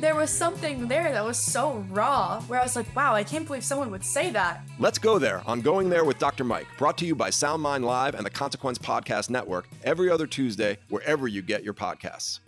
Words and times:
there 0.00 0.14
was 0.14 0.30
something 0.30 0.88
there 0.88 1.12
that 1.12 1.24
was 1.24 1.38
so 1.38 1.84
raw 1.90 2.40
where 2.42 2.58
I 2.58 2.62
was 2.62 2.74
like, 2.74 2.94
wow, 2.96 3.14
I 3.14 3.22
can't 3.22 3.46
believe 3.46 3.64
someone 3.64 3.90
would 3.90 4.04
say 4.04 4.30
that. 4.30 4.62
Let's 4.78 4.98
go 4.98 5.18
there 5.18 5.42
on 5.46 5.60
Going 5.60 5.90
There 5.90 6.04
with 6.04 6.18
Dr. 6.18 6.42
Mike, 6.42 6.66
brought 6.78 6.96
to 6.98 7.06
you 7.06 7.14
by 7.14 7.28
SoundMind 7.28 7.84
Live 7.84 8.14
and 8.14 8.24
the 8.24 8.30
Consequence 8.30 8.78
Podcast 8.78 9.28
Network 9.28 9.68
every 9.84 10.10
other 10.10 10.26
Tuesday, 10.26 10.78
wherever 10.88 11.28
you 11.28 11.42
get 11.42 11.62
your 11.62 11.74
podcasts. 11.74 12.40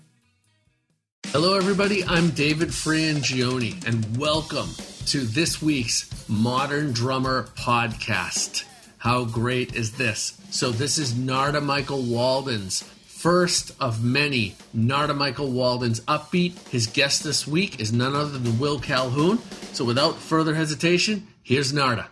Hello, 1.27 1.57
everybody. 1.57 2.05
I'm 2.05 2.31
David 2.31 2.69
Frangioni, 2.69 3.87
and 3.87 4.17
welcome 4.17 4.69
to 5.07 5.21
this 5.21 5.63
week's 5.63 6.29
Modern 6.29 6.93
Drummer 6.93 7.45
Podcast. 7.57 8.65
How 8.99 9.25
great 9.25 9.75
is 9.75 9.93
this? 9.93 10.39
So, 10.51 10.71
this 10.71 10.99
is 10.99 11.17
Narada 11.17 11.61
Michael 11.61 12.03
Walden's 12.03 12.85
first 13.23 13.71
of 13.79 14.03
many 14.03 14.57
Narada 14.75 15.15
Michael 15.15 15.53
Walden's 15.53 16.01
Upbeat. 16.01 16.59
His 16.71 16.89
guest 16.89 17.23
this 17.23 17.47
week 17.47 17.79
is 17.79 17.93
none 17.93 18.17
other 18.17 18.37
than 18.37 18.59
Will 18.59 18.81
Calhoun. 18.81 19.39
So 19.73 19.85
without 19.85 20.17
further 20.17 20.57
hesitation, 20.57 21.29
here's 21.45 21.73
Narada. 21.73 22.09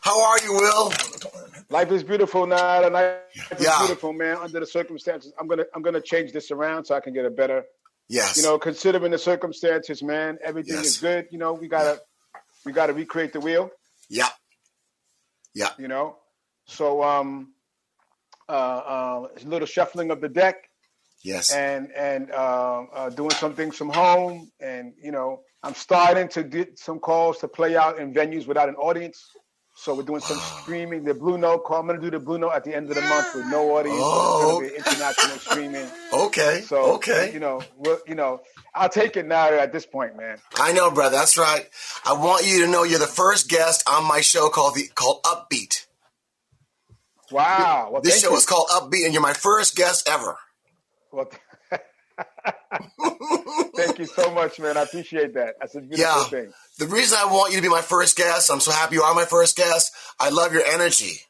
How 0.00 0.24
are 0.24 0.42
you, 0.42 0.54
Will? 0.54 0.90
Life 1.68 1.92
is 1.92 2.02
beautiful, 2.02 2.46
Narada. 2.46 2.88
Life 2.88 3.50
is 3.58 3.62
yeah. 3.62 3.76
beautiful, 3.80 4.14
man. 4.14 4.38
Under 4.38 4.58
the 4.58 4.66
circumstances, 4.66 5.34
I'm 5.38 5.46
gonna 5.46 5.64
I'm 5.74 5.82
gonna 5.82 6.00
change 6.00 6.32
this 6.32 6.50
around 6.50 6.86
so 6.86 6.94
I 6.94 7.00
can 7.00 7.12
get 7.12 7.26
a 7.26 7.30
better. 7.30 7.64
Yes. 8.08 8.38
You 8.38 8.42
know, 8.42 8.58
considering 8.58 9.12
the 9.12 9.18
circumstances, 9.18 10.02
man, 10.02 10.38
everything 10.42 10.76
yes. 10.76 10.86
is 10.86 10.96
good. 10.96 11.26
You 11.30 11.38
know, 11.38 11.52
we 11.52 11.68
gotta 11.68 12.00
we 12.64 12.72
gotta 12.72 12.94
recreate 12.94 13.34
the 13.34 13.40
wheel. 13.40 13.70
Yeah. 14.08 14.28
Yeah. 15.54 15.72
You 15.78 15.88
know, 15.88 16.16
so 16.64 17.02
um, 17.02 17.52
uh, 18.48 18.52
uh, 18.52 19.26
a 19.44 19.48
little 19.48 19.66
shuffling 19.66 20.10
of 20.10 20.20
the 20.20 20.28
deck. 20.28 20.68
Yes. 21.24 21.52
And 21.52 21.92
and 21.96 22.30
uh, 22.32 22.82
uh, 22.92 23.10
doing 23.10 23.30
some 23.30 23.54
things 23.54 23.76
from 23.76 23.90
home, 23.90 24.50
and 24.60 24.92
you 25.00 25.12
know, 25.12 25.42
I'm 25.62 25.74
starting 25.74 26.28
to 26.30 26.42
get 26.42 26.78
some 26.78 26.98
calls 26.98 27.38
to 27.38 27.48
play 27.48 27.76
out 27.76 27.98
in 27.98 28.12
venues 28.12 28.46
without 28.46 28.68
an 28.68 28.74
audience. 28.74 29.24
So 29.74 29.94
we're 29.94 30.02
doing 30.02 30.20
some 30.20 30.38
streaming. 30.38 31.04
The 31.04 31.14
Blue 31.14 31.38
Note 31.38 31.64
call. 31.64 31.80
I'm 31.80 31.86
going 31.86 31.98
to 31.98 32.04
do 32.04 32.10
the 32.10 32.22
Blue 32.22 32.38
Note 32.38 32.50
at 32.50 32.62
the 32.64 32.76
end 32.76 32.90
of 32.90 32.94
the 32.94 33.00
month 33.02 33.34
with 33.34 33.46
no 33.46 33.76
audience. 33.76 33.98
Oh, 34.00 34.60
it's 34.62 34.70
be 34.70 34.76
international 34.76 35.38
streaming. 35.38 35.86
Okay. 36.12 36.60
So 36.66 36.94
okay. 36.96 37.32
You 37.32 37.40
know, 37.40 37.62
you 38.06 38.14
know, 38.14 38.42
I'll 38.74 38.90
take 38.90 39.16
it 39.16 39.26
now 39.26 39.48
at 39.48 39.72
this 39.72 39.86
point, 39.86 40.16
man. 40.16 40.38
I 40.56 40.72
know, 40.72 40.90
brother. 40.90 41.16
That's 41.16 41.38
right. 41.38 41.68
I 42.04 42.12
want 42.12 42.46
you 42.46 42.66
to 42.66 42.70
know 42.70 42.82
you're 42.82 42.98
the 42.98 43.06
first 43.06 43.48
guest 43.48 43.88
on 43.88 44.06
my 44.06 44.20
show 44.20 44.50
called 44.50 44.74
the 44.74 44.88
called 44.94 45.22
Upbeat. 45.22 45.86
Wow. 47.32 47.90
Well, 47.92 48.02
this 48.02 48.20
show 48.20 48.30
you. 48.30 48.36
is 48.36 48.46
called 48.46 48.68
Upbeat, 48.68 49.04
and 49.04 49.12
you're 49.12 49.22
my 49.22 49.32
first 49.32 49.76
guest 49.76 50.08
ever. 50.08 50.36
Well, 51.10 51.30
thank 53.74 53.98
you 53.98 54.06
so 54.06 54.32
much, 54.32 54.58
man. 54.60 54.76
I 54.76 54.82
appreciate 54.82 55.34
that. 55.34 55.54
That's 55.60 55.74
a 55.74 55.80
beautiful 55.80 56.04
yeah. 56.04 56.24
thing. 56.24 56.52
The 56.78 56.86
reason 56.86 57.18
I 57.20 57.26
want 57.26 57.52
you 57.52 57.58
to 57.58 57.62
be 57.62 57.68
my 57.68 57.80
first 57.80 58.16
guest, 58.16 58.50
I'm 58.50 58.60
so 58.60 58.72
happy 58.72 58.96
you 58.96 59.02
are 59.02 59.14
my 59.14 59.24
first 59.24 59.56
guest. 59.56 59.92
I 60.18 60.30
love 60.30 60.52
your 60.52 60.64
energy. 60.64 61.20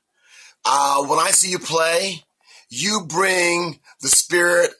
Uh, 0.65 1.05
when 1.07 1.19
I 1.19 1.31
see 1.31 1.51
you 1.51 1.59
play, 1.59 2.23
you 2.69 3.03
bring 3.07 3.81
the 4.01 4.09
spirit 4.09 4.71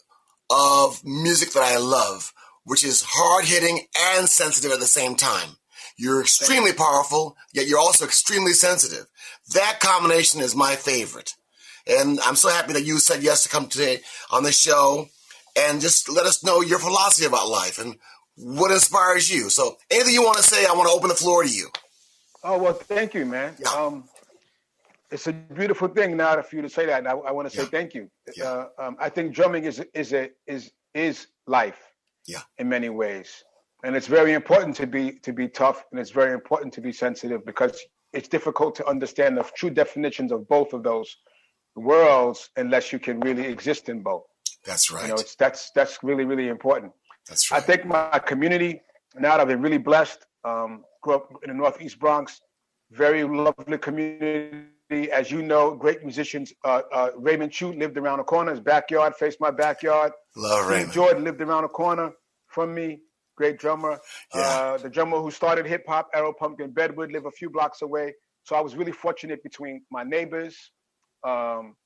of 0.51 1.05
music 1.05 1.53
that 1.53 1.63
I 1.63 1.79
love, 1.79 2.33
which 2.65 2.85
is 2.85 3.05
hard 3.07 3.45
hitting 3.45 3.87
and 4.17 4.29
sensitive 4.29 4.73
at 4.73 4.81
the 4.81 4.87
same 4.87 5.17
time. 5.17 5.57
You're 5.97 6.21
extremely 6.21 6.73
powerful, 6.73 7.37
yet 7.53 7.67
you're 7.67 7.79
also 7.79 8.05
extremely 8.05 8.53
sensitive. 8.53 9.07
That 9.55 9.81
combination 9.81 10.41
is 10.41 10.55
my 10.55 10.77
favorite. 10.77 11.35
And 11.87 12.21
I'm 12.21 12.37
so 12.37 12.49
happy 12.49 12.73
that 12.75 12.85
you 12.85 12.99
said 12.99 13.23
yes 13.23 13.43
to 13.43 13.49
come 13.49 13.67
today 13.67 14.01
on 14.31 14.45
the 14.45 14.53
show 14.53 15.09
and 15.57 15.81
just 15.81 16.09
let 16.09 16.27
us 16.27 16.45
know 16.45 16.61
your 16.61 16.79
philosophy 16.79 17.27
about 17.27 17.49
life 17.49 17.79
and 17.79 17.97
what 18.37 18.71
inspires 18.71 19.31
you. 19.31 19.51
So, 19.51 19.77
anything 19.91 20.15
you 20.15 20.23
want 20.23 20.37
to 20.37 20.43
say, 20.43 20.65
I 20.65 20.73
want 20.73 20.89
to 20.89 20.95
open 20.95 21.09
the 21.09 21.15
floor 21.15 21.43
to 21.43 21.49
you. 21.49 21.69
Oh, 22.45 22.59
well, 22.59 22.73
thank 22.73 23.15
you, 23.15 23.27
man. 23.27 23.55
Yeah. 23.59 23.71
Um, 23.71 24.05
it's 25.11 25.27
a 25.27 25.33
beautiful 25.33 25.89
thing 25.89 26.17
now 26.17 26.41
for 26.41 26.57
you 26.57 26.63
to 26.63 26.69
say 26.69 26.87
that. 26.87 27.01
And 27.01 27.09
I, 27.09 27.13
I 27.13 27.33
want 27.33 27.51
to 27.51 27.55
say 27.55 27.65
yeah. 27.65 27.69
thank 27.69 27.95
you. 27.95 28.11
Yeah. 28.35 28.45
Uh, 28.45 28.67
um, 28.79 28.97
I 28.99 29.09
think 29.09 29.35
drumming 29.35 29.65
is 29.65 29.85
is 29.95 30.13
a 30.13 30.31
is 30.47 30.73
is 30.95 31.27
life. 31.47 31.79
Yeah. 32.27 32.41
In 32.59 32.69
many 32.69 32.89
ways, 32.89 33.45
and 33.85 33.97
it's 33.97 34.07
very 34.07 34.33
important 34.33 34.77
to 34.77 34.87
be 34.87 35.13
to 35.21 35.33
be 35.33 35.49
tough, 35.49 35.85
and 35.91 36.01
it's 36.01 36.11
very 36.11 36.33
important 36.33 36.73
to 36.75 36.81
be 36.81 36.93
sensitive 36.93 37.45
because 37.45 37.79
it's 38.13 38.29
difficult 38.29 38.75
to 38.77 38.87
understand 38.87 39.37
the 39.37 39.45
true 39.55 39.71
definitions 39.71 40.33
of 40.33 40.49
both 40.49 40.73
of 40.73 40.83
those 40.83 41.17
worlds 41.75 42.51
unless 42.57 42.93
you 42.93 42.99
can 42.99 43.21
really 43.21 43.47
exist 43.47 43.89
in 43.89 44.03
both. 44.03 44.25
That's 44.65 44.91
right. 44.91 45.03
You 45.03 45.09
know, 45.09 45.15
it's 45.15 45.35
that's 45.37 45.71
that's 45.75 45.99
really 46.03 46.25
really 46.25 46.49
important. 46.49 46.93
That's 47.29 47.51
right. 47.51 47.63
I 47.63 47.67
think 47.67 47.87
my 47.87 48.19
community 48.19 48.81
now 49.17 49.33
that 49.33 49.41
I've 49.41 49.49
been 49.49 49.63
really 49.63 49.79
blessed. 49.79 50.27
Um, 50.45 50.85
grew 51.03 51.15
up 51.15 51.33
in 51.43 51.51
the 51.51 51.55
Northeast 51.55 51.99
Bronx, 51.99 52.41
very 52.91 53.25
lovely 53.25 53.79
community. 53.79 55.11
As 55.11 55.31
you 55.31 55.43
know, 55.43 55.75
great 55.75 56.03
musicians. 56.05 56.53
Uh, 56.65 56.83
uh, 56.93 57.11
Raymond 57.17 57.51
Chew 57.51 57.73
lived 57.73 57.97
around 57.97 58.19
the 58.19 58.25
corner. 58.25 58.51
His 58.51 58.61
backyard 58.61 59.15
faced 59.17 59.41
my 59.41 59.51
backyard. 59.51 60.13
Love 60.37 60.69
Raymond. 60.69 60.93
Jordan 60.93 61.25
lived 61.25 61.41
around 61.41 61.63
the 61.63 61.69
corner 61.69 62.13
from 62.49 62.75
me 62.75 63.01
great 63.37 63.59
drummer. 63.59 63.99
Yeah. 64.35 64.41
Uh, 64.41 64.79
the 64.79 64.89
drummer 64.89 65.19
who 65.19 65.31
started 65.31 65.67
hip 65.67 65.85
hop, 65.87 66.09
Errol 66.15 66.33
Pumpkin 66.33 66.71
Bedward, 66.71 67.13
live 67.13 67.27
a 67.27 67.31
few 67.31 67.51
blocks 67.51 67.83
away. 67.83 68.15
So 68.45 68.57
I 68.57 68.61
was 68.61 68.77
really 68.77 68.93
fortunate 68.93 69.43
between 69.43 69.83
my 69.91 70.03
neighbors. 70.03 70.57
Um, 71.25 71.77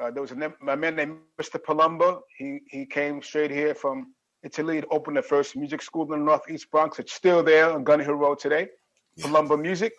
uh, 0.00 0.10
there 0.10 0.22
was 0.22 0.32
a, 0.32 0.52
a, 0.68 0.76
man 0.76 0.96
named 0.96 1.18
Mr. 1.40 1.58
Palumba. 1.62 2.20
He 2.36 2.60
he 2.68 2.86
came 2.86 3.22
straight 3.22 3.50
here 3.50 3.74
from 3.74 4.14
Italy 4.42 4.80
to 4.80 4.86
open 4.88 5.14
the 5.14 5.22
first 5.22 5.56
music 5.56 5.82
school 5.82 6.04
in 6.12 6.20
the 6.20 6.24
Northeast 6.24 6.70
Bronx. 6.70 6.98
It's 6.98 7.12
still 7.12 7.42
there 7.42 7.70
on 7.70 7.84
Gun 7.84 8.00
Hill 8.00 8.14
Road 8.14 8.38
today. 8.38 8.68
Yeah. 9.16 9.26
Palumba 9.26 9.60
Music. 9.60 9.92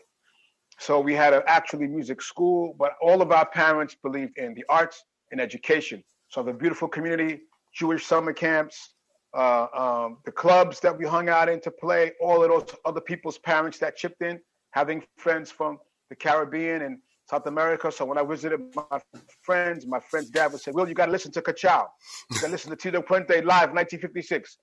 So 0.79 1.00
we 1.00 1.13
had 1.16 1.34
an 1.34 1.41
actually 1.47 1.88
music 1.88 2.22
school, 2.22 2.75
but 2.78 2.94
all 3.01 3.22
of 3.22 3.31
our 3.31 3.47
parents 3.47 3.96
believed 3.96 4.38
in 4.38 4.53
the 4.53 4.63
arts 4.69 5.03
and 5.31 5.41
education. 5.41 6.03
So 6.29 6.44
the 6.44 6.53
beautiful 6.53 6.88
community, 6.88 7.41
Jewish 7.73 8.06
summer 8.06 8.34
camps, 8.34 8.94
uh, 9.35 9.67
um, 9.73 10.17
the 10.25 10.31
clubs 10.31 10.79
that 10.79 10.97
we 10.97 11.05
hung 11.05 11.29
out 11.29 11.49
in 11.49 11.59
to 11.61 11.72
play, 11.72 12.13
all 12.22 12.43
of 12.43 12.49
those 12.49 12.78
other 12.85 13.02
people's 13.02 13.37
parents 13.37 13.78
that 13.79 13.96
chipped 13.96 14.22
in, 14.22 14.40
having 14.72 15.03
friends 15.17 15.52
from 15.52 15.78
the 16.09 16.16
Caribbean 16.16 16.81
and 16.84 16.99
South 17.29 17.46
America. 17.46 17.91
So 17.91 18.05
when 18.05 18.17
I 18.17 18.23
visited 18.23 18.61
my 18.75 18.99
friends, 19.43 19.85
my 19.85 19.99
friend's 19.99 20.29
dad 20.29 20.52
would 20.52 20.61
say, 20.61 20.72
"Will, 20.72 20.87
you 20.87 20.96
got 20.96 21.07
to 21.07 21.11
listen 21.11 21.31
to 21.34 21.41
Cachao. 21.41 21.87
You 22.31 22.40
got 22.40 22.47
to 22.47 22.52
listen 22.52 22.69
to 22.72 22.78
Tito 22.78 23.02
Puente 23.02 23.43
live, 23.43 23.72
1956." 23.73 24.57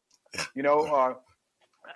You 0.54 0.62
know, 0.62 0.80
uh, 0.80 1.14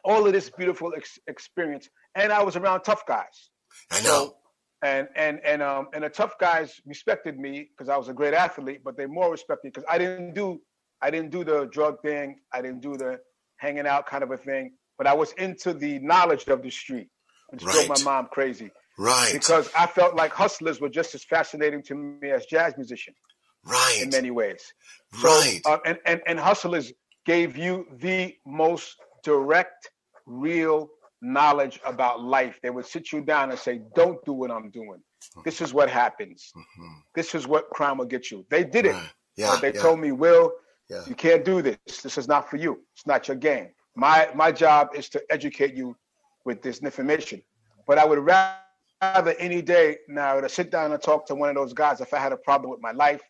all 0.04 0.26
of 0.26 0.32
this 0.32 0.50
beautiful 0.50 0.92
ex- 0.96 1.18
experience, 1.26 1.88
and 2.14 2.32
I 2.32 2.42
was 2.42 2.56
around 2.56 2.82
tough 2.82 3.06
guys. 3.06 3.50
I 3.90 4.02
know. 4.02 4.34
And 4.82 5.08
and 5.16 5.40
and 5.44 5.60
um 5.60 5.88
and 5.92 6.04
the 6.04 6.08
tough 6.08 6.38
guys 6.38 6.80
respected 6.86 7.36
me 7.36 7.68
because 7.70 7.88
I 7.88 7.96
was 7.96 8.08
a 8.08 8.12
great 8.12 8.34
athlete, 8.34 8.82
but 8.84 8.96
they 8.96 9.06
more 9.06 9.30
respected 9.30 9.64
me 9.64 9.70
because 9.74 9.88
I 9.90 9.98
didn't 9.98 10.34
do 10.34 10.60
I 11.02 11.10
didn't 11.10 11.30
do 11.30 11.44
the 11.44 11.66
drug 11.66 12.00
thing. 12.02 12.40
I 12.52 12.62
didn't 12.62 12.80
do 12.80 12.96
the 12.96 13.20
hanging 13.58 13.86
out 13.86 14.06
kind 14.06 14.22
of 14.22 14.30
a 14.30 14.36
thing. 14.36 14.72
But 14.96 15.06
I 15.06 15.14
was 15.14 15.32
into 15.32 15.72
the 15.72 15.98
knowledge 16.00 16.48
of 16.48 16.62
the 16.62 16.70
street, 16.70 17.08
which 17.50 17.62
right. 17.62 17.86
drove 17.86 17.88
my 17.88 18.04
mom 18.04 18.28
crazy. 18.32 18.70
Right. 18.98 19.32
Because 19.32 19.70
I 19.78 19.86
felt 19.86 20.16
like 20.16 20.32
hustlers 20.32 20.80
were 20.80 20.88
just 20.88 21.14
as 21.14 21.24
fascinating 21.24 21.82
to 21.84 21.94
me 21.94 22.30
as 22.30 22.46
jazz 22.46 22.74
musicians. 22.76 23.16
Right. 23.64 24.00
In 24.02 24.10
many 24.10 24.30
ways. 24.30 24.60
So, 25.20 25.28
right. 25.28 25.60
Uh, 25.64 25.78
and, 25.84 25.98
and 26.06 26.20
and 26.26 26.38
hustlers 26.38 26.92
gave 27.26 27.56
you 27.56 27.86
the 28.00 28.34
most 28.46 28.96
direct, 29.22 29.90
real 30.26 30.88
knowledge 31.20 31.78
about 31.84 32.22
life. 32.22 32.58
They 32.62 32.70
would 32.70 32.86
sit 32.86 33.12
you 33.12 33.20
down 33.20 33.50
and 33.50 33.58
say, 33.58 33.80
"Don't 33.94 34.24
do 34.24 34.32
what 34.32 34.50
I'm 34.50 34.70
doing. 34.70 35.00
This 35.44 35.60
is 35.60 35.74
what 35.74 35.90
happens. 35.90 36.52
Mhm. 36.56 37.02
This 37.14 37.34
is 37.34 37.46
what 37.46 37.68
crime 37.70 37.98
will 37.98 38.06
get 38.06 38.30
you." 38.30 38.46
They 38.48 38.64
did 38.64 38.86
it. 38.86 38.92
Right. 38.92 39.12
Yeah. 39.36 39.50
but 39.52 39.60
they 39.60 39.72
yeah, 39.74 39.82
told 39.82 40.00
me, 40.00 40.12
"Will, 40.12 40.52
yeah. 40.90 41.02
you 41.06 41.14
can't 41.14 41.44
do 41.44 41.62
this. 41.62 41.78
This 42.02 42.18
is 42.18 42.28
not 42.28 42.48
for 42.50 42.56
you. 42.56 42.80
It's 42.94 43.06
not 43.06 43.28
your 43.28 43.36
game. 43.36 43.68
My 43.94 44.28
my 44.34 44.52
job 44.52 44.90
is 44.94 45.08
to 45.10 45.22
educate 45.30 45.74
you 45.74 45.96
with 46.44 46.62
this 46.62 46.78
information. 46.80 47.42
But 47.86 47.98
I 47.98 48.04
would 48.04 48.18
rather 48.18 49.34
any 49.38 49.62
day 49.62 49.98
now 50.08 50.40
to 50.40 50.48
sit 50.48 50.70
down 50.70 50.92
and 50.92 51.02
talk 51.02 51.26
to 51.26 51.34
one 51.34 51.48
of 51.48 51.54
those 51.54 51.72
guys 51.72 52.00
if 52.00 52.12
I 52.14 52.18
had 52.18 52.32
a 52.32 52.36
problem 52.36 52.70
with 52.70 52.80
my 52.80 52.92
life 52.92 53.22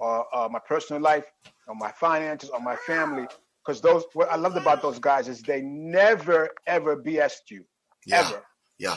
Mm-hmm. 0.00 0.02
or 0.02 0.26
uh, 0.34 0.48
my 0.48 0.58
personal 0.58 1.00
life 1.00 1.24
or 1.66 1.74
my 1.74 1.90
finances 1.92 2.50
or 2.50 2.60
my 2.60 2.76
family. 2.76 3.26
Because 3.64 3.80
those 3.80 4.04
what 4.14 4.30
I 4.30 4.36
loved 4.36 4.56
about 4.56 4.82
those 4.82 4.98
guys 4.98 5.28
is 5.28 5.42
they 5.42 5.60
never 5.62 6.50
ever 6.66 6.96
BS'd 6.96 7.50
you. 7.50 7.64
Yeah. 8.06 8.20
Ever. 8.20 8.42
Yeah. 8.78 8.96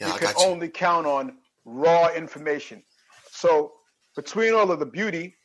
Yeah. 0.00 0.08
you 0.08 0.12
I 0.14 0.18
can 0.18 0.32
got 0.32 0.40
you. 0.40 0.46
only 0.46 0.68
count 0.68 1.06
on 1.06 1.38
raw 1.64 2.12
information. 2.14 2.82
So 3.30 3.72
between 4.16 4.54
all 4.54 4.70
of 4.72 4.80
the 4.80 4.86
beauty, 4.86 5.36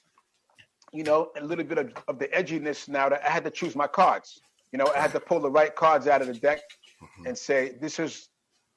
you 0.93 1.03
know, 1.03 1.31
a 1.37 1.43
little 1.43 1.65
bit 1.65 1.77
of, 1.77 1.91
of 2.07 2.19
the 2.19 2.27
edginess 2.27 2.87
now 2.87 3.09
that 3.09 3.21
I 3.25 3.29
had 3.29 3.43
to 3.45 3.51
choose 3.51 3.75
my 3.75 3.87
cards. 3.87 4.41
You 4.71 4.77
know, 4.79 4.87
I 4.95 4.99
had 4.99 5.11
to 5.13 5.19
pull 5.19 5.39
the 5.39 5.49
right 5.51 5.75
cards 5.75 6.07
out 6.07 6.21
of 6.21 6.27
the 6.27 6.33
deck 6.35 6.61
Mm-hmm. 7.03 7.27
and 7.27 7.37
say, 7.37 7.73
this 7.81 7.99
is 7.99 8.29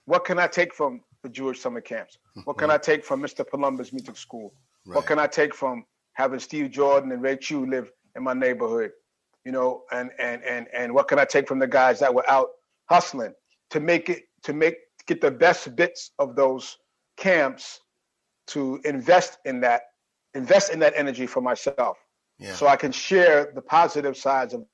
what 0.06 0.24
can 0.24 0.38
I 0.40 0.48
take 0.48 0.74
from 0.74 1.00
the 1.22 1.28
Jewish 1.28 1.60
summer 1.60 1.80
camps? 1.80 2.18
What 2.44 2.56
Mm-hmm. 2.56 2.58
can 2.58 2.70
I 2.72 2.78
take 2.78 3.04
from 3.04 3.22
Mr. 3.22 3.44
Palumba's 3.48 3.92
music 3.92 4.16
school? 4.16 4.52
Right. 4.84 4.96
What 4.96 5.06
can 5.06 5.20
I 5.20 5.28
take 5.28 5.54
from 5.54 5.84
having 6.14 6.40
Steve 6.40 6.72
Jordan 6.72 7.12
and 7.12 7.22
Ray 7.22 7.36
Chew 7.36 7.66
live 7.66 7.92
in 8.16 8.24
my 8.24 8.34
neighborhood? 8.34 8.90
You 9.44 9.52
know, 9.52 9.82
and 9.92 10.10
and 10.18 10.42
and 10.42 10.66
and 10.74 10.92
what 10.92 11.06
can 11.06 11.20
I 11.20 11.24
take 11.24 11.46
from 11.46 11.60
the 11.60 11.68
guys 11.68 12.00
that 12.00 12.12
were 12.12 12.28
out 12.28 12.48
hustling 12.90 13.32
to 13.70 13.78
make 13.78 14.08
it 14.10 14.24
to 14.42 14.52
make 14.52 14.74
get 15.06 15.20
the 15.20 15.30
best 15.30 15.76
bits 15.76 16.10
of 16.18 16.34
those 16.34 16.78
camps 17.16 17.80
to 18.48 18.80
invest 18.84 19.38
in 19.44 19.60
that 19.60 19.82
invest 20.34 20.72
in 20.72 20.80
that 20.80 20.94
energy 20.96 21.26
for 21.26 21.40
myself 21.40 21.96
Yeah. 22.38 22.54
so 22.54 22.66
I 22.66 22.76
can 22.76 22.92
share 22.92 23.50
the 23.54 23.62
positive 23.62 24.16
sides 24.16 24.54
of 24.54 24.66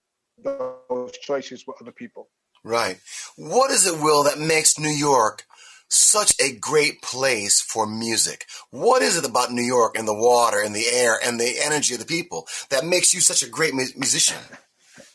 those 0.42 1.12
choices 1.18 1.64
with 1.66 1.76
other 1.80 1.92
people. 1.92 2.28
Right. 2.64 3.00
What 3.36 3.70
is 3.70 3.86
it, 3.86 4.00
Will, 4.00 4.24
that 4.24 4.38
makes 4.38 4.78
New 4.78 4.88
York 4.88 5.44
such 5.88 6.34
a 6.40 6.56
great 6.56 7.02
place 7.02 7.60
for 7.60 7.86
music? 7.86 8.46
What 8.70 9.02
is 9.02 9.16
it 9.16 9.28
about 9.28 9.52
New 9.52 9.62
York 9.62 9.96
and 9.96 10.08
the 10.08 10.14
water 10.14 10.60
and 10.60 10.74
the 10.74 10.86
air 10.90 11.18
and 11.22 11.38
the 11.38 11.54
energy 11.62 11.94
of 11.94 12.00
the 12.00 12.06
people 12.06 12.46
that 12.70 12.84
makes 12.84 13.12
you 13.12 13.20
such 13.20 13.42
a 13.42 13.48
great 13.48 13.74
mu- 13.74 13.84
musician? 13.96 14.38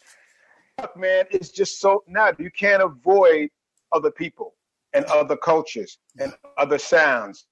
Man, 0.95 1.25
it's 1.31 1.49
just 1.49 1.79
so 1.79 2.03
now 2.07 2.31
you 2.37 2.51
can't 2.51 2.83
avoid 2.83 3.49
other 3.91 4.11
people 4.11 4.53
and 4.93 5.05
other 5.05 5.35
cultures 5.35 5.97
and 6.19 6.33
other 6.57 6.77
sounds 6.77 7.45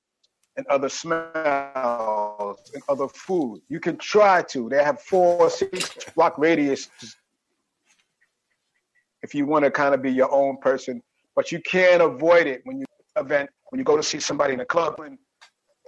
and 0.57 0.65
other 0.67 0.89
smells 0.89 2.71
and 2.73 2.83
other 2.87 3.07
food. 3.07 3.61
You 3.67 3.79
can 3.79 3.97
try 3.97 4.41
to. 4.43 4.69
They 4.69 4.83
have 4.83 5.01
four, 5.01 5.49
six 5.49 5.95
block 6.15 6.37
radius 6.37 6.89
if 9.21 9.33
you 9.33 9.45
want 9.45 9.65
to 9.65 9.71
kind 9.71 9.93
of 9.95 10.01
be 10.01 10.11
your 10.11 10.31
own 10.31 10.57
person, 10.57 11.01
but 11.35 11.51
you 11.51 11.59
can't 11.61 12.01
avoid 12.01 12.45
it 12.47 12.61
when 12.63 12.79
you 12.79 12.85
event 13.17 13.49
when 13.69 13.79
you 13.79 13.85
go 13.85 13.97
to 13.97 14.03
see 14.03 14.19
somebody 14.19 14.53
in 14.53 14.59
a 14.59 14.65
club. 14.65 15.01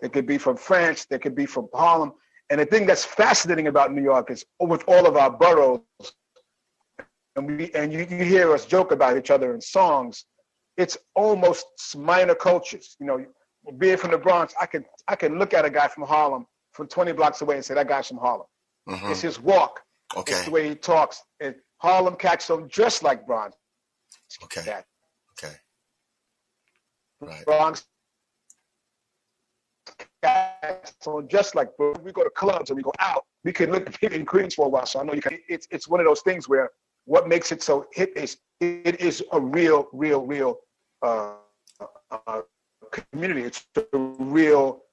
It 0.02 0.14
could 0.14 0.26
be 0.26 0.38
from 0.38 0.58
France, 0.58 1.06
they 1.06 1.20
could 1.20 1.36
be 1.36 1.46
from 1.46 1.68
Harlem. 1.74 2.14
And 2.50 2.60
the 2.62 2.66
thing 2.66 2.86
that's 2.86 3.06
fascinating 3.06 3.68
about 3.68 3.94
New 3.94 4.02
York 4.02 4.32
is 4.32 4.46
with 4.60 4.84
all 4.88 5.06
of 5.06 5.18
our 5.18 5.30
boroughs, 5.30 5.82
and 7.36 7.46
we 7.46 7.72
and 7.74 7.94
you, 7.94 8.08
you 8.10 8.24
hear 8.24 8.54
us 8.54 8.66
joke 8.66 8.92
about 8.92 9.18
each 9.18 9.32
other 9.32 9.54
in 9.54 9.62
songs, 9.62 10.26
it's 10.78 10.98
almost 11.16 11.66
minor 11.96 12.36
cultures. 12.36 12.96
You 13.00 13.06
know, 13.06 13.26
being 13.78 13.98
from 13.98 14.12
the 14.12 14.18
Bronx, 14.18 14.54
I 14.60 14.66
can 14.66 14.86
I 15.08 15.16
can 15.16 15.38
look 15.40 15.54
at 15.54 15.66
a 15.66 15.70
guy 15.70 15.88
from 15.88 16.04
Harlem 16.04 16.46
from 16.72 16.88
20 16.88 17.12
blocks 17.14 17.42
away 17.42 17.56
and 17.56 17.66
say 17.66 17.74
that 17.74 17.88
guy's 17.88 18.08
from 18.08 18.18
Harlem. 18.18 18.48
Mhm. 18.88 19.12
It's 19.12 19.22
his 19.22 19.40
walk. 19.40 19.82
It's 20.12 20.20
Okay. 20.20 20.46
the 20.46 20.52
way 20.52 20.70
he 20.70 20.76
talks. 20.76 21.22
And 21.40 21.56
Harlem 21.78 22.16
cats 22.16 22.48
don't 22.48 22.72
dress 22.72 23.04
like 23.04 23.26
Bronx 23.26 23.56
Okay. 24.44 24.84
Okay. 25.34 25.56
Right. 27.20 27.46
Bronx 27.46 27.86
cats 30.22 30.96
don't 31.04 31.30
dress 31.30 31.56
like 31.56 31.76
Bronx. 31.78 32.00
We 32.02 32.12
go 32.12 32.24
to 32.24 32.30
clubs 32.32 32.70
and 32.70 32.78
we 32.78 32.84
go 32.84 32.94
out. 33.00 33.26
We 33.44 33.54
can 33.54 33.72
look 33.72 33.88
at 33.88 34.00
people 34.00 34.16
in 34.18 34.26
Queens 34.26 34.56
for 34.56 34.66
a 34.66 34.70
while. 34.70 34.86
So 34.86 35.00
I 35.00 35.04
know 35.04 35.14
you 35.14 35.22
can. 35.22 35.40
It's 35.48 35.68
it's 35.72 35.88
one 35.88 36.00
of 36.00 36.06
those 36.06 36.22
things 36.22 36.48
where 36.50 36.70
what 37.06 37.28
makes 37.28 37.52
it 37.52 37.64
so 37.64 37.88
hip 37.94 38.12
is 38.16 38.38
it 38.60 39.00
is 39.00 39.24
a 39.32 39.40
real, 39.40 39.88
real, 39.94 40.26
real 40.26 40.60
uh, 41.02 41.36
uh, 42.12 42.42
community. 43.12 43.44
It's 43.44 43.66
a 43.94 43.98
real 43.98 44.84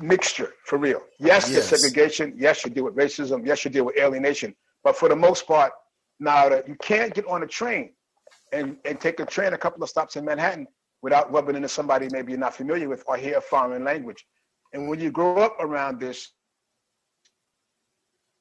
mixture 0.00 0.52
for 0.64 0.78
real. 0.78 1.02
Yes, 1.18 1.50
Yes. 1.50 1.70
the 1.70 1.76
segregation. 1.78 2.34
Yes, 2.36 2.64
you 2.64 2.70
deal 2.70 2.84
with 2.84 2.96
racism. 2.96 3.46
Yes, 3.46 3.64
you 3.64 3.70
deal 3.70 3.84
with 3.84 3.96
alienation. 3.98 4.54
But 4.84 4.96
for 4.96 5.08
the 5.08 5.16
most 5.16 5.46
part, 5.46 5.72
now 6.20 6.48
that 6.48 6.68
you 6.68 6.76
can't 6.76 7.12
get 7.14 7.26
on 7.26 7.42
a 7.42 7.46
train 7.46 7.94
and, 8.52 8.76
and 8.84 9.00
take 9.00 9.20
a 9.20 9.26
train 9.26 9.52
a 9.52 9.58
couple 9.58 9.82
of 9.82 9.88
stops 9.88 10.16
in 10.16 10.24
Manhattan 10.24 10.66
without 11.02 11.32
rubbing 11.32 11.56
into 11.56 11.68
somebody 11.68 12.08
maybe 12.12 12.32
you're 12.32 12.38
not 12.38 12.54
familiar 12.54 12.88
with 12.88 13.02
or 13.06 13.16
hear 13.16 13.38
a 13.38 13.40
foreign 13.40 13.84
language. 13.84 14.24
And 14.72 14.88
when 14.88 15.00
you 15.00 15.10
grow 15.10 15.36
up 15.38 15.56
around 15.60 15.98
this, 16.00 16.32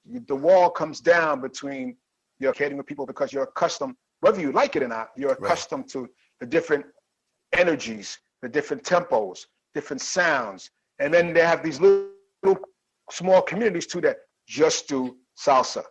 the 0.05 0.35
wall 0.35 0.69
comes 0.69 0.99
down 0.99 1.41
between 1.41 1.97
you're 2.39 2.53
catering 2.53 2.77
with 2.77 2.87
people 2.87 3.05
because 3.05 3.31
you're 3.33 3.43
accustomed, 3.43 3.95
whether 4.21 4.39
you 4.39 4.51
like 4.51 4.75
it 4.75 4.83
or 4.83 4.87
not, 4.87 5.09
you're 5.15 5.29
Right. 5.29 5.39
accustomed 5.43 5.89
to 5.89 6.09
the 6.39 6.45
different 6.45 6.85
energies, 7.53 8.19
the 8.41 8.49
different 8.49 8.83
tempos, 8.83 9.45
different 9.73 10.01
sounds. 10.01 10.69
And 10.99 11.13
then 11.13 11.33
they 11.33 11.41
have 11.41 11.63
these 11.63 11.79
little, 11.79 12.07
little 12.43 12.63
small 13.09 13.41
communities 13.41 13.87
too 13.87 14.01
that 14.01 14.17
just 14.47 14.87
do 14.87 15.17
salsa, 15.37 15.83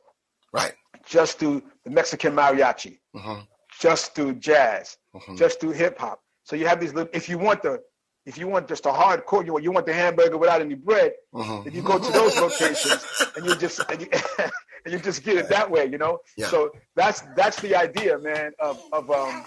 Right. 0.53 0.75
just 1.05 1.39
do 1.39 1.63
the 1.85 1.91
Mexican 1.91 2.35
mariachi, 2.35 2.99
Mhm. 3.15 3.47
just 3.81 4.15
do 4.15 4.35
jazz, 4.35 4.97
Mhm. 5.15 5.37
just 5.37 5.61
do 5.61 5.71
hip 5.71 5.99
hop. 5.99 6.23
So 6.45 6.57
you 6.57 6.67
have 6.67 6.81
these 6.81 6.95
little. 6.95 7.11
If 7.15 7.29
you 7.29 7.39
want 7.39 7.63
the, 7.63 7.83
if 8.27 8.37
you 8.37 8.47
want 8.49 8.69
just 8.69 8.87
a 8.87 8.91
hardcore, 8.91 9.45
you 9.47 9.53
want 9.53 9.65
you 9.65 9.73
want 9.73 9.87
the 9.87 9.93
hamburger 9.93 10.37
without 10.39 10.61
any 10.61 10.75
bread. 10.75 11.13
Mhm. 11.35 11.67
If 11.67 11.75
you 11.75 11.83
go 11.83 11.99
to 11.99 12.13
those 12.13 12.37
locations 12.37 13.05
and 13.37 13.45
you 13.47 13.55
just 13.57 13.79
and 13.89 14.01
you, 14.03 14.09
and 14.85 14.93
you 14.93 14.99
just 14.99 15.23
get 15.23 15.37
it 15.37 15.49
that 15.49 15.71
way, 15.71 15.87
you 15.87 15.99
know. 15.99 16.19
Yeah. 16.37 16.49
So 16.49 16.73
that's 16.97 17.21
that's 17.37 17.61
the 17.61 17.75
idea, 17.77 18.19
man, 18.19 18.53
of 18.59 18.83
of 18.93 19.11
um 19.11 19.47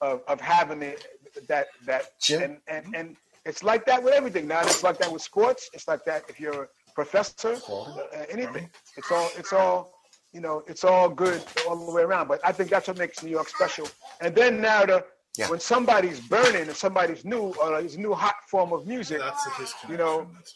of, 0.00 0.22
of 0.28 0.40
having 0.40 0.82
it 0.82 1.06
that 1.48 1.66
that 1.86 2.04
and 2.30 2.58
and 2.68 2.94
and 2.94 3.16
it's 3.44 3.62
like 3.62 3.84
that 3.86 4.02
with 4.02 4.14
everything. 4.14 4.46
Now 4.48 4.62
it's 4.62 4.82
like 4.82 4.98
that 4.98 5.10
with 5.12 5.22
sports. 5.22 5.70
It's 5.72 5.86
like 5.88 6.04
that 6.04 6.24
if 6.28 6.40
you're 6.40 6.64
a 6.64 6.68
professor, 6.94 7.54
uh, 7.68 8.24
anything. 8.28 8.68
It's 8.96 9.10
all 9.10 9.28
it's 9.36 9.52
all 9.52 9.92
you 10.32 10.40
know. 10.40 10.62
It's 10.66 10.84
all 10.84 11.08
good 11.08 11.42
all 11.68 11.76
the 11.86 11.92
way 11.92 12.02
around. 12.02 12.28
But 12.28 12.40
I 12.44 12.52
think 12.52 12.70
that's 12.70 12.88
what 12.88 12.98
makes 12.98 13.22
New 13.22 13.30
York 13.30 13.48
special. 13.48 13.88
And 14.20 14.34
then 14.34 14.60
now 14.60 14.84
the 14.86 15.04
Yeah. 15.38 15.50
when 15.50 15.60
somebody's 15.60 16.20
burning 16.20 16.62
and 16.70 16.76
somebody's 16.76 17.22
new 17.24 17.44
or 17.62 17.78
is 17.80 17.94
a 17.96 18.00
new 18.00 18.14
hot 18.14 18.36
form 18.52 18.72
of 18.72 18.86
music, 18.86 19.18
That's 19.18 19.44
disconnection 19.44 19.90
you 19.90 19.98
know, 19.98 20.16
that's 20.34 20.54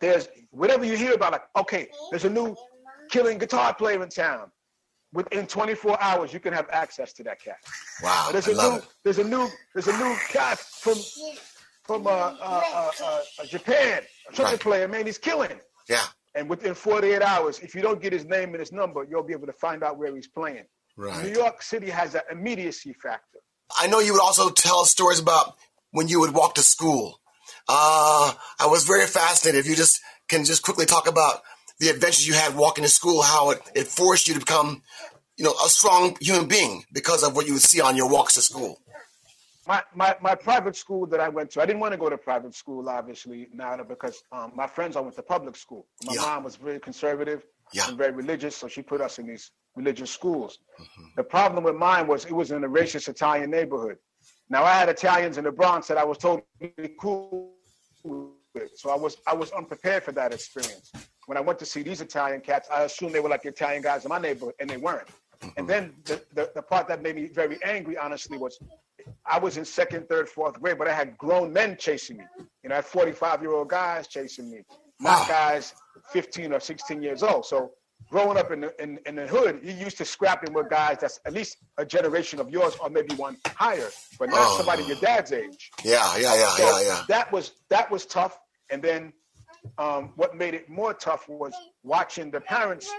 there's 0.00 0.28
whatever 0.50 0.84
you 0.84 0.96
hear 0.96 1.14
about, 1.14 1.32
like, 1.32 1.44
okay, 1.56 1.88
there's 2.10 2.24
a 2.24 2.30
new 2.30 2.56
killing 3.10 3.38
guitar 3.38 3.72
player 3.74 4.02
in 4.02 4.08
town. 4.08 4.50
Within 5.12 5.46
24 5.46 6.00
hours, 6.02 6.32
you 6.32 6.40
can 6.40 6.52
have 6.54 6.68
access 6.70 7.12
to 7.14 7.22
that 7.24 7.40
cat. 7.42 7.58
Wow. 8.02 8.30
There's 8.32 8.48
a 8.48 8.54
new, 8.54 8.76
it. 8.76 8.84
there's 9.04 9.18
a 9.18 9.24
new, 9.24 9.46
there's 9.74 9.88
a 9.88 9.96
new 9.98 10.16
cat 10.30 10.58
from 10.58 10.96
from 11.84 12.06
uh, 12.06 12.10
uh, 12.10 12.34
uh, 12.40 12.90
uh, 13.02 13.20
uh, 13.40 13.44
Japan, 13.46 14.02
a 14.30 14.32
trumpet 14.32 14.52
Right. 14.52 14.60
player. 14.60 14.88
Man, 14.88 15.04
he's 15.04 15.18
killing. 15.18 15.58
Yeah. 15.88 16.04
And 16.34 16.48
within 16.48 16.74
48 16.74 17.20
hours, 17.20 17.58
if 17.58 17.74
you 17.74 17.82
don't 17.82 18.00
get 18.00 18.12
his 18.12 18.24
name 18.24 18.50
and 18.50 18.60
his 18.60 18.72
number, 18.72 19.04
you'll 19.10 19.24
be 19.24 19.32
able 19.34 19.48
to 19.48 19.52
find 19.52 19.82
out 19.82 19.98
where 19.98 20.14
he's 20.14 20.28
playing. 20.28 20.64
Right. 20.96 21.24
New 21.24 21.32
York 21.32 21.60
City 21.60 21.90
has 21.90 22.12
that 22.12 22.24
immediacy 22.30 22.92
factor. 22.94 23.40
I 23.78 23.88
know 23.88 23.98
you 23.98 24.12
would 24.12 24.22
also 24.22 24.48
tell 24.50 24.84
stories 24.84 25.18
about 25.18 25.56
when 25.90 26.08
you 26.08 26.20
would 26.20 26.32
walk 26.34 26.54
to 26.54 26.62
school. 26.62 27.20
Uh, 27.68 28.32
I 28.60 28.66
was 28.66 28.84
very 28.84 29.06
fascinated. 29.06 29.60
If 29.60 29.66
you 29.68 29.74
just 29.76 30.00
can 30.28 30.44
just 30.44 30.62
quickly 30.62 30.86
talk 30.86 31.08
about 31.08 31.42
the 31.82 31.88
adventures 31.88 32.26
you 32.28 32.34
had 32.34 32.54
walking 32.54 32.84
to 32.84 32.88
school, 32.90 33.22
how 33.22 33.50
it, 33.50 33.60
it 33.74 33.86
forced 33.88 34.28
you 34.28 34.34
to 34.34 34.40
become, 34.40 34.82
you 35.36 35.44
know, 35.44 35.52
a 35.64 35.68
strong 35.68 36.16
human 36.20 36.46
being 36.46 36.84
because 36.92 37.24
of 37.24 37.34
what 37.34 37.44
you 37.46 37.54
would 37.54 37.62
see 37.62 37.80
on 37.80 37.96
your 37.96 38.08
walks 38.08 38.34
to 38.34 38.40
school. 38.42 38.78
my, 39.66 39.82
my, 39.94 40.14
my 40.20 40.34
private 40.36 40.76
school 40.76 41.06
that 41.06 41.18
I 41.18 41.28
went 41.28 41.50
to, 41.52 41.60
I 41.60 41.66
didn't 41.66 41.80
want 41.80 41.92
to 41.92 41.98
go 41.98 42.08
to 42.08 42.16
private 42.16 42.54
school, 42.54 42.88
obviously, 42.88 43.48
now 43.52 43.76
because 43.82 44.22
um, 44.30 44.52
my 44.54 44.68
friends 44.68 44.94
all 44.94 45.02
went 45.02 45.16
to 45.16 45.22
public 45.22 45.56
school. 45.56 45.86
My 46.06 46.14
Yeah. 46.14 46.20
mom 46.22 46.44
was 46.44 46.54
very 46.54 46.78
conservative 46.78 47.42
Yeah. 47.72 47.88
and 47.88 47.98
very 47.98 48.12
religious, 48.12 48.54
so 48.56 48.68
she 48.68 48.82
put 48.82 49.00
us 49.00 49.18
in 49.18 49.26
these 49.26 49.50
religious 49.74 50.10
schools. 50.18 50.58
Mm-hmm. 50.80 51.02
The 51.16 51.24
problem 51.24 51.64
with 51.64 51.74
mine 51.74 52.06
was 52.06 52.24
it 52.26 52.32
was 52.42 52.52
in 52.52 52.62
a 52.62 52.68
racist 52.68 53.08
Italian 53.08 53.50
neighborhood. 53.50 53.96
Now 54.48 54.62
I 54.62 54.74
had 54.80 54.88
Italians 54.88 55.36
in 55.38 55.44
the 55.44 55.52
Bronx 55.60 55.88
that 55.88 55.98
I 55.98 56.04
was 56.04 56.18
totally 56.18 56.44
cool 57.00 57.54
with, 58.04 58.70
so 58.76 58.90
I 58.90 58.96
was 59.04 59.16
I 59.26 59.34
was 59.34 59.50
unprepared 59.52 60.02
for 60.04 60.12
that 60.12 60.32
experience. 60.32 60.92
When 61.26 61.38
I 61.38 61.40
went 61.40 61.58
to 61.60 61.66
see 61.66 61.82
these 61.82 62.00
Italian 62.00 62.40
cats, 62.40 62.68
I 62.72 62.82
assumed 62.82 63.14
they 63.14 63.20
were 63.20 63.28
like 63.28 63.42
the 63.42 63.48
Italian 63.48 63.82
guys 63.82 64.04
in 64.04 64.08
my 64.08 64.18
neighborhood, 64.18 64.54
and 64.60 64.68
they 64.68 64.76
weren't. 64.76 65.08
And 65.42 65.50
mm-hmm. 65.52 65.66
then 65.66 65.92
the, 66.04 66.22
the, 66.34 66.50
the 66.54 66.62
part 66.62 66.88
that 66.88 67.02
made 67.02 67.16
me 67.16 67.26
very 67.26 67.58
angry, 67.64 67.96
honestly, 67.96 68.38
was 68.38 68.58
I 69.26 69.38
was 69.38 69.56
in 69.56 69.64
second, 69.64 70.08
third, 70.08 70.28
fourth 70.28 70.60
grade, 70.60 70.78
but 70.78 70.88
I 70.88 70.94
had 70.94 71.16
grown 71.18 71.52
men 71.52 71.76
chasing 71.78 72.18
me. 72.18 72.24
You 72.62 72.68
know, 72.68 72.74
I 72.74 72.76
had 72.76 72.84
45 72.84 73.42
year 73.42 73.52
old 73.52 73.68
guys 73.68 74.06
chasing 74.06 74.50
me, 74.50 74.62
not 75.00 75.28
guys 75.28 75.74
15 76.10 76.52
or 76.52 76.60
16 76.60 77.02
years 77.02 77.22
old. 77.22 77.44
So 77.46 77.72
growing 78.10 78.36
up 78.38 78.50
in 78.50 78.60
the, 78.60 78.82
in, 78.82 78.98
in 79.06 79.16
the 79.16 79.26
hood, 79.26 79.60
you 79.62 79.72
used 79.72 79.96
to 79.98 80.04
scrapping 80.04 80.52
with 80.52 80.68
guys 80.70 80.98
that's 81.00 81.20
at 81.24 81.32
least 81.32 81.58
a 81.78 81.84
generation 81.84 82.38
of 82.40 82.50
yours 82.50 82.76
or 82.80 82.90
maybe 82.90 83.14
one 83.16 83.36
higher, 83.46 83.88
but 84.18 84.28
not 84.28 84.38
Oh. 84.38 84.56
somebody 84.58 84.84
your 84.84 84.98
dad's 84.98 85.32
age. 85.32 85.70
Yeah, 85.84 86.16
yeah, 86.16 86.34
yeah, 86.34 86.48
So 86.50 86.78
yeah, 86.78 86.86
yeah. 86.86 87.04
That 87.08 87.32
was 87.32 87.52
that 87.70 87.90
was 87.90 88.06
tough. 88.06 88.38
And 88.70 88.82
then 88.82 89.12
um, 89.78 90.12
what 90.16 90.36
made 90.36 90.54
it 90.54 90.68
more 90.68 90.94
tough 90.94 91.28
was 91.28 91.54
watching 91.82 92.30
the 92.30 92.40
parents 92.40 92.90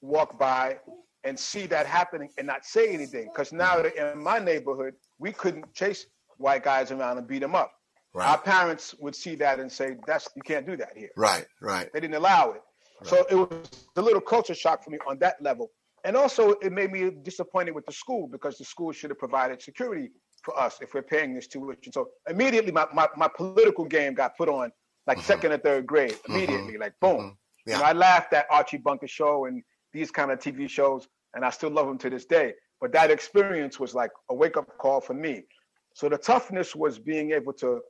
walk 0.00 0.38
by 0.38 0.78
and 1.24 1.38
see 1.38 1.66
that 1.66 1.86
happening 1.86 2.30
and 2.38 2.46
not 2.46 2.64
say 2.64 2.92
anything. 2.92 3.28
Because 3.32 3.52
now 3.52 3.80
in 3.82 4.22
my 4.22 4.38
neighborhood, 4.38 4.94
we 5.18 5.32
couldn't 5.32 5.72
chase 5.74 6.06
white 6.38 6.62
guys 6.62 6.90
around 6.90 7.18
and 7.18 7.26
beat 7.26 7.40
them 7.40 7.54
up. 7.54 7.72
Our 8.14 8.38
parents 8.38 8.94
would 8.98 9.14
see 9.14 9.34
that 9.34 9.60
and 9.60 9.70
say, 9.70 9.96
"That's 10.06 10.26
you 10.34 10.42
can't 10.42 10.66
do 10.66 10.74
that 10.78 10.96
here." 10.96 11.10
right, 11.16 11.44
right. 11.60 11.92
They 11.92 12.00
didn't 12.00 12.14
allow 12.14 12.52
it. 12.52 12.62
So 13.04 13.26
it 13.28 13.34
was 13.34 13.68
a 13.96 14.00
little 14.00 14.22
culture 14.22 14.54
shock 14.54 14.82
for 14.82 14.90
me 14.90 14.98
on 15.06 15.18
that 15.18 15.36
level. 15.42 15.70
And 16.04 16.16
also 16.16 16.52
it 16.62 16.72
made 16.72 16.92
me 16.92 17.10
disappointed 17.10 17.74
with 17.74 17.84
the 17.84 17.92
school 17.92 18.26
because 18.26 18.56
the 18.56 18.64
school 18.64 18.92
should 18.92 19.10
have 19.10 19.18
provided 19.18 19.60
security 19.60 20.10
for 20.42 20.58
us 20.58 20.78
if 20.80 20.94
we're 20.94 21.02
paying 21.02 21.34
this 21.34 21.46
tuition. 21.46 21.92
So 21.92 22.08
immediately 22.28 22.72
my, 22.72 22.86
my, 22.94 23.08
my 23.16 23.28
political 23.28 23.84
game 23.84 24.14
got 24.14 24.36
put 24.36 24.48
on 24.48 24.70
like 25.06 25.18
mm-hmm. 25.18 25.26
second 25.26 25.52
or 25.52 25.58
third 25.58 25.86
grade. 25.86 26.12
Mm-hmm. 26.12 26.34
Immediately, 26.34 26.78
like 26.78 26.94
boom. 27.00 27.16
Mm-hmm. 27.18 27.70
Yeah. 27.70 27.76
You 27.76 27.82
know, 27.82 27.88
I 27.88 27.92
laughed 27.92 28.32
at 28.32 28.46
Archie 28.50 28.78
Bunker 28.78 29.08
show 29.08 29.46
and 29.46 29.62
these 29.92 30.10
kind 30.10 30.30
of 30.30 30.38
TV 30.38 30.68
shows, 30.68 31.08
and 31.34 31.44
I 31.44 31.50
still 31.50 31.70
love 31.70 31.86
them 31.86 31.98
to 31.98 32.10
this 32.10 32.26
day. 32.26 32.54
But 32.80 32.92
that 32.92 33.10
experience 33.10 33.80
was 33.80 33.94
like 33.94 34.10
a 34.30 34.34
wake-up 34.34 34.68
call 34.78 35.00
for 35.00 35.14
me. 35.14 35.42
So 35.94 36.08
the 36.08 36.18
toughness 36.18 36.76
was 36.76 36.98
being 36.98 37.32
able 37.32 37.54
to 37.54 37.80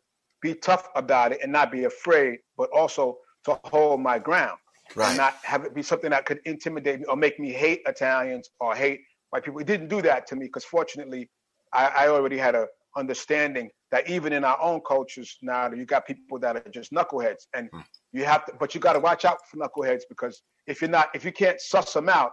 be 0.41 0.55
tough 0.55 0.89
about 0.95 1.33
it 1.33 1.41
and 1.43 1.51
not 1.51 1.73
be 1.73 1.85
afraid, 1.85 2.39
but 2.57 2.71
also 2.71 3.19
to 3.45 3.59
hold 3.65 4.01
my 4.01 4.19
ground 4.19 4.59
Right. 4.95 5.09
and 5.09 5.17
not 5.17 5.35
have 5.43 5.65
it 5.65 5.75
be 5.75 5.83
something 5.83 6.11
that 6.11 6.27
could 6.27 6.41
intimidate 6.45 7.01
me 7.01 7.07
or 7.07 7.17
make 7.17 7.41
me 7.41 7.53
hate 7.53 7.83
Italians 7.87 8.51
or 8.61 8.75
hate 8.75 9.01
white 9.31 9.45
people. 9.45 9.59
It 9.59 9.67
didn't 9.67 9.89
do 9.89 10.01
that 10.03 10.27
to 10.29 10.37
me 10.37 10.47
because 10.47 10.65
fortunately, 10.65 11.29
I, 11.73 11.87
I 11.87 12.09
already 12.09 12.39
had 12.39 12.55
a 12.55 12.67
understanding 12.97 13.71
that 13.91 14.09
even 14.09 14.33
in 14.33 14.45
our 14.45 14.61
own 14.61 14.81
cultures 14.87 15.37
now, 15.43 15.71
you 15.71 15.85
got 15.85 16.07
people 16.07 16.39
that 16.41 16.57
are 16.57 16.71
just 16.71 16.93
knuckleheads, 16.93 17.47
and 17.55 17.69
Hmm. 17.73 17.81
you 18.13 18.25
have 18.25 18.45
to. 18.47 18.53
But 18.59 18.75
you 18.75 18.81
got 18.81 18.95
to 18.95 19.01
watch 19.01 19.25
out 19.25 19.39
for 19.51 19.57
knuckleheads 19.59 20.03
because 20.09 20.43
if 20.67 20.81
you're 20.81 20.91
not, 20.91 21.09
if 21.15 21.25
you 21.25 21.33
can't 21.33 21.61
suss 21.61 21.93
them 21.93 22.09
out, 22.09 22.33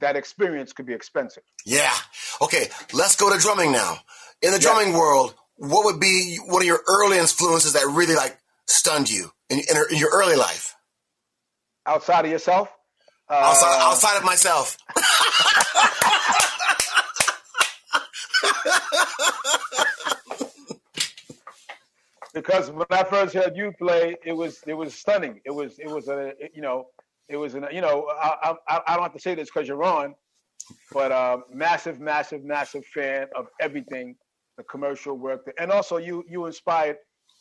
that 0.00 0.16
experience 0.16 0.72
could 0.72 0.86
be 0.86 0.94
expensive. 0.94 1.44
Yeah. 1.64 1.94
Okay, 2.40 2.68
let's 2.92 3.14
go 3.16 3.32
to 3.32 3.38
drumming 3.38 3.70
now. 3.72 3.98
In 4.42 4.50
the 4.50 4.56
Yeah. 4.58 4.72
drumming 4.72 4.94
world, 4.94 5.34
what 5.56 5.84
would 5.84 6.00
be 6.00 6.38
one 6.46 6.62
of 6.62 6.66
your 6.66 6.82
early 6.88 7.18
influences 7.18 7.72
that 7.74 7.86
really 7.86 8.14
like 8.16 8.36
stunned 8.66 9.08
you 9.08 9.32
in, 9.48 9.60
in, 9.60 9.76
in 9.90 9.96
your 9.96 10.10
early 10.12 10.36
life? 10.36 10.74
Outside 11.86 12.24
of 12.24 12.30
yourself, 12.32 12.68
uh, 13.28 13.34
Outside, 13.34 13.78
outside 13.80 14.16
of 14.18 14.24
myself. 14.24 14.76
because 22.36 22.70
when 22.70 22.86
I 22.90 23.02
first 23.02 23.34
heard 23.34 23.56
you 23.56 23.72
play, 23.78 24.14
it 24.22 24.32
was 24.32 24.60
it 24.66 24.74
was 24.74 24.94
stunning. 24.94 25.40
It 25.46 25.50
was 25.50 25.78
it 25.78 25.88
was 25.88 26.08
a 26.08 26.34
you 26.54 26.60
know 26.60 26.84
it 27.30 27.36
was 27.38 27.54
an 27.54 27.66
you 27.72 27.80
know 27.80 28.06
I 28.22 28.54
I, 28.68 28.80
I 28.86 28.94
don't 28.94 29.04
have 29.04 29.14
to 29.14 29.18
say 29.18 29.34
this 29.34 29.48
because 29.48 29.66
you're 29.66 29.82
on, 29.82 30.14
but 30.92 31.10
uh, 31.10 31.38
massive 31.50 31.98
massive 31.98 32.44
massive 32.44 32.84
fan 32.94 33.28
of 33.34 33.46
everything, 33.58 34.16
the 34.58 34.64
commercial 34.64 35.14
work, 35.16 35.50
and 35.58 35.72
also 35.72 35.96
you 35.96 36.24
you 36.28 36.44
inspired 36.44 36.98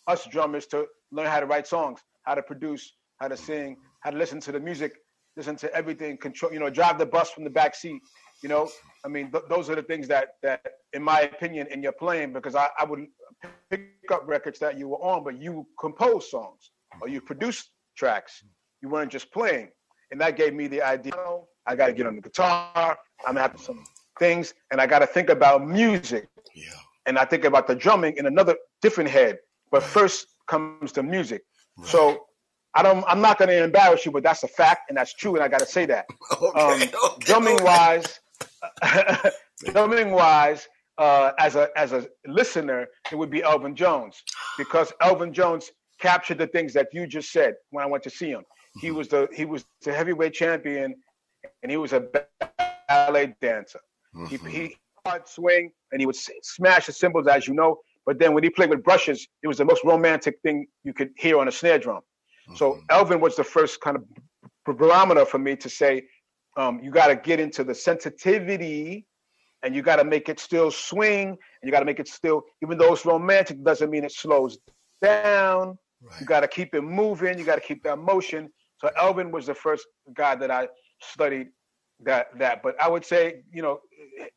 us 0.08 0.26
drummers 0.28 0.66
to 0.68 0.86
learn 1.12 1.28
how 1.28 1.42
to 1.42 1.46
write 1.46 1.68
songs, 1.68 2.00
how 2.24 2.36
to 2.36 2.42
produce, 2.42 2.94
how 3.20 3.28
to 3.28 3.36
sing, 3.36 3.76
how 4.00 4.12
to 4.12 4.18
listen 4.18 4.40
to 4.40 4.54
the 4.54 4.60
music, 4.62 4.94
listen 5.36 5.58
to 5.58 5.74
everything, 5.76 6.16
control 6.18 6.54
you 6.54 6.60
know 6.60 6.70
drive 6.70 6.98
the 6.98 7.06
bus 7.06 7.32
from 7.32 7.44
the 7.44 7.50
back 7.50 7.76
seat. 7.76 8.02
You 8.44 8.48
know, 8.48 8.70
I 9.04 9.10
mean, 9.10 9.30
th- 9.32 9.46
those 9.50 9.70
are 9.70 9.76
the 9.76 9.84
things 9.84 10.08
that 10.08 10.36
that, 10.42 10.62
in 10.94 11.04
my 11.04 11.20
opinion, 11.22 11.68
in 11.70 11.84
your 11.84 11.92
playing, 11.94 12.32
because 12.32 12.56
I, 12.56 12.70
I 12.80 12.86
would 12.86 13.08
pick 13.70 13.90
up 14.12 14.28
records 14.28 14.60
that 14.60 14.78
you 14.78 14.88
were 14.88 14.98
on, 14.98 15.24
but 15.24 15.40
you 15.42 15.66
composed 15.80 16.30
songs 16.30 16.72
or 17.02 17.08
you 17.08 17.22
produced 17.22 17.72
tracks. 17.98 18.44
You 18.82 18.90
weren't 18.90 19.12
just 19.12 19.32
playing, 19.32 19.70
and 20.12 20.20
that 20.22 20.38
gave 20.38 20.54
me 20.54 20.68
the 20.68 20.82
idea. 20.82 21.14
"Oh, 21.16 21.48
I 21.66 21.76
got 21.76 21.88
to 21.88 21.94
get 21.94 22.06
on 22.06 22.16
the 22.16 22.22
guitar. 22.22 22.98
I'm 23.26 23.36
gonna 23.36 23.42
have 23.42 23.60
some 23.60 23.84
things, 24.20 24.54
and 24.72 24.80
I 24.80 24.88
got 24.88 25.00
to 25.00 25.08
think 25.08 25.30
about 25.30 25.66
music, 25.66 26.28
Yeah. 26.54 26.64
and 27.06 27.18
I 27.18 27.26
think 27.26 27.44
about 27.46 27.68
the 27.68 27.76
drumming 27.76 28.18
in 28.18 28.26
another 28.28 28.56
different 28.82 29.10
head. 29.10 29.40
But 29.72 29.84
first 29.84 30.28
comes 30.48 30.92
the 30.92 31.04
music. 31.04 31.44
So 31.84 32.28
I 32.76 32.84
don't. 32.84 33.04
I'm 33.08 33.22
not 33.22 33.38
gonna 33.40 33.54
embarrass 33.54 34.06
you, 34.06 34.12
but 34.12 34.24
that's 34.24 34.44
a 34.44 34.48
fact, 34.48 34.90
and 34.90 34.98
that's 34.98 35.14
true, 35.14 35.36
and 35.36 35.44
I 35.44 35.48
got 35.48 35.60
to 35.60 35.66
say 35.66 35.86
that 35.88 36.06
Okay. 36.42 36.60
um, 36.60 36.82
okay, 36.82 36.92
drumming 37.20 37.56
okay. 37.56 37.64
wise, 37.64 38.20
drumming 39.72 40.12
wise, 40.12 40.68
uh, 40.98 41.32
as 41.40 41.56
a 41.56 41.70
as 41.76 41.92
a 41.94 42.08
listener, 42.28 42.88
it 43.12 43.16
would 43.16 43.30
be 43.30 43.44
Elvin 43.44 43.76
Jones 43.76 44.24
because 44.58 44.94
Elvin 45.02 45.34
Jones 45.34 45.72
captured 46.00 46.38
the 46.38 46.48
things 46.48 46.74
that 46.74 46.88
you 46.94 47.08
just 47.08 47.32
said 47.32 47.54
when 47.72 47.84
I 47.84 47.88
went 47.88 48.04
to 48.04 48.10
see 48.10 48.30
him. 48.30 48.44
He 48.80 48.92
was 48.92 49.08
the 49.08 49.28
he 49.34 49.46
was 49.46 49.66
the 49.84 49.94
heavyweight 49.94 50.34
champion, 50.34 50.96
and 51.64 51.72
he 51.72 51.78
was 51.78 51.94
a 51.94 52.08
ballet 52.88 53.36
dancer. 53.42 53.80
He 54.30 54.38
Mhm. 54.38 54.50
he 54.50 54.78
hard 55.06 55.28
swing, 55.28 55.72
and 55.92 56.02
he 56.02 56.06
would 56.06 56.16
smash 56.16 56.88
the 56.88 56.92
cymbals, 56.92 57.28
as 57.28 57.48
you 57.48 57.54
know. 57.54 57.80
But 58.06 58.20
then 58.20 58.34
when 58.34 58.44
he 58.44 58.50
played 58.50 58.70
with 58.70 58.84
brushes, 58.84 59.28
it 59.44 59.48
was 59.48 59.58
the 59.58 59.66
most 59.66 59.84
romantic 59.84 60.40
thing 60.42 60.68
you 60.84 60.94
could 60.94 61.12
hear 61.18 61.40
on 61.40 61.48
a 61.48 61.52
snare 61.52 61.80
drum. 61.80 62.02
So 62.54 62.80
Elvin 62.90 63.20
was 63.20 63.36
the 63.36 63.44
first 63.44 63.82
kind 63.82 63.98
of 63.98 64.04
barometer 64.66 65.26
for 65.26 65.40
me 65.40 65.56
to 65.58 65.70
say, 65.70 66.08
um, 66.58 66.80
you 66.84 66.92
got 66.92 67.08
to 67.08 67.16
get 67.16 67.40
into 67.40 67.64
the 67.64 67.74
sensitivity, 67.74 69.06
and 69.66 69.76
you 69.76 69.82
got 69.82 69.96
to 69.96 70.04
make 70.04 70.30
it 70.30 70.40
still 70.40 70.70
swing, 70.70 71.30
and 71.30 71.64
you 71.64 71.72
got 71.72 71.80
to 71.80 71.86
make 71.86 72.00
it 72.00 72.08
still, 72.08 72.44
even 72.62 72.78
though 72.78 72.94
it's 72.94 73.06
romantic, 73.06 73.64
doesn't 73.64 73.90
mean 73.90 74.04
it 74.04 74.12
slows 74.12 74.60
down. 75.02 75.78
You 76.20 76.26
got 76.26 76.42
to 76.42 76.48
keep 76.48 76.76
it 76.76 76.84
moving. 76.84 77.40
You 77.40 77.46
got 77.46 77.56
to 77.56 77.62
keep 77.62 77.82
that 77.84 77.98
motion. 77.98 78.50
So 78.80 78.92
Elvin 78.96 79.32
was 79.32 79.48
the 79.48 79.56
first 79.56 79.88
guy 80.14 80.36
that 80.36 80.52
I 80.52 80.68
studied 81.02 81.48
that 82.02 82.28
that. 82.38 82.62
But 82.62 82.80
I 82.80 82.88
would 82.88 83.04
say, 83.04 83.42
you 83.52 83.64
know, 83.64 83.80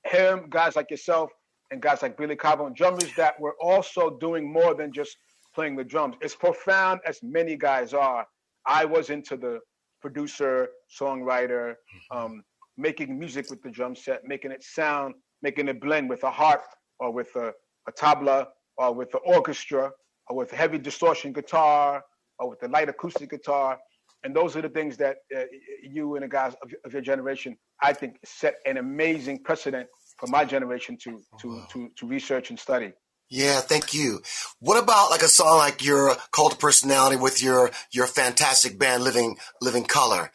him, 0.05 0.47
guys 0.49 0.77
like 0.77 0.91
yourself, 0.91 1.31
and 1.71 1.83
guys 1.83 2.01
like 2.01 2.17
Billy 2.17 2.37
Cobham, 2.37 2.73
drummers 2.73 3.15
that 3.17 3.39
were 3.39 3.55
also 3.61 4.17
doing 4.19 4.51
more 4.51 4.75
than 4.75 4.93
just 4.93 5.15
playing 5.55 5.77
the 5.77 5.85
drums. 5.85 6.17
As 6.23 6.35
profound 6.35 7.01
as 7.05 7.19
many 7.23 7.55
guys 7.55 7.93
are, 7.93 8.27
I 8.65 8.87
was 8.87 9.11
into 9.11 9.37
the 9.37 9.61
producer, 10.01 10.69
songwriter, 10.99 11.75
um, 12.11 12.43
making 12.79 13.19
music 13.19 13.51
with 13.51 13.61
the 13.63 13.71
drum 13.71 13.95
set, 13.95 14.25
making 14.25 14.53
it 14.53 14.63
sound, 14.63 15.15
making 15.43 15.69
it 15.69 15.81
blend 15.81 16.09
with 16.09 16.23
a 16.23 16.31
harp 16.31 16.63
or 17.01 17.13
with 17.13 17.35
a, 17.37 17.53
a 17.89 17.93
tabla 17.93 18.47
or 18.79 18.95
with 18.95 19.11
the 19.11 19.19
orchestra 19.19 19.91
or 20.29 20.37
with 20.37 20.51
heavy 20.51 20.79
distortion 20.79 21.33
guitar 21.33 22.03
or 22.39 22.51
with 22.51 22.61
the 22.61 22.69
light 22.69 22.89
acoustic 22.89 23.31
guitar. 23.31 23.79
And 24.25 24.35
those 24.35 24.57
are 24.57 24.63
the 24.63 24.69
things 24.69 24.97
that 24.97 25.17
uh, 25.37 25.43
you 25.83 26.17
and 26.17 26.25
the 26.25 26.29
guys 26.29 26.55
of, 26.63 26.73
of 26.85 26.93
your 26.93 27.03
generation, 27.03 27.57
I 27.83 27.93
think, 27.93 28.19
set 28.25 28.55
an 28.65 28.77
amazing 28.77 29.43
precedent 29.43 29.89
for 30.17 30.27
my 30.27 30.45
generation 30.45 30.97
to 31.05 31.21
to 31.41 31.63
to 31.71 31.89
to 31.97 32.07
research 32.07 32.51
and 32.51 32.59
study. 32.59 32.93
Yeah, 33.31 33.61
thank 33.61 33.95
you. 33.95 34.23
What 34.59 34.83
about 34.83 35.11
like 35.11 35.23
a 35.23 35.29
song 35.29 35.59
like 35.59 35.85
your 35.85 36.17
cult 36.33 36.59
personality 36.59 37.17
with 37.17 37.43
your 37.43 37.71
your 37.93 38.07
fantastic 38.07 38.79
band 38.79 39.05
Living 39.05 39.37
Living 39.61 39.85
Colour? 39.85 40.33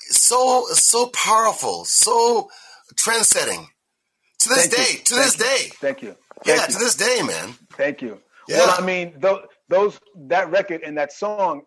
So 0.00 0.66
so 0.72 1.06
powerful, 1.08 1.84
so 1.84 2.50
trend 2.96 3.24
setting. 3.24 3.68
To 4.40 4.48
this 4.50 4.66
Thank 4.66 4.72
you. 4.72 4.76
day, 4.76 5.02
to 5.04 5.14
Thank 5.14 5.24
this 5.24 5.38
you. 5.38 5.44
day. 5.44 5.74
Thank 5.80 6.02
you. 6.02 6.16
Yeah, 6.44 6.56
Thank 6.56 6.72
to 6.72 6.78
this 6.78 6.94
day, 6.96 7.22
man. 7.22 7.54
Thank 7.72 8.02
you. 8.02 8.20
Yeah. 8.46 8.58
Well, 8.58 8.76
I 8.78 8.84
mean, 8.84 9.14
those, 9.18 9.40
those 9.70 10.00
that 10.26 10.50
record 10.50 10.82
and 10.82 10.98
that 10.98 11.12
song, 11.12 11.62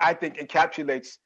I 0.00 0.12
think 0.12 0.36
encapsulates 0.36 1.16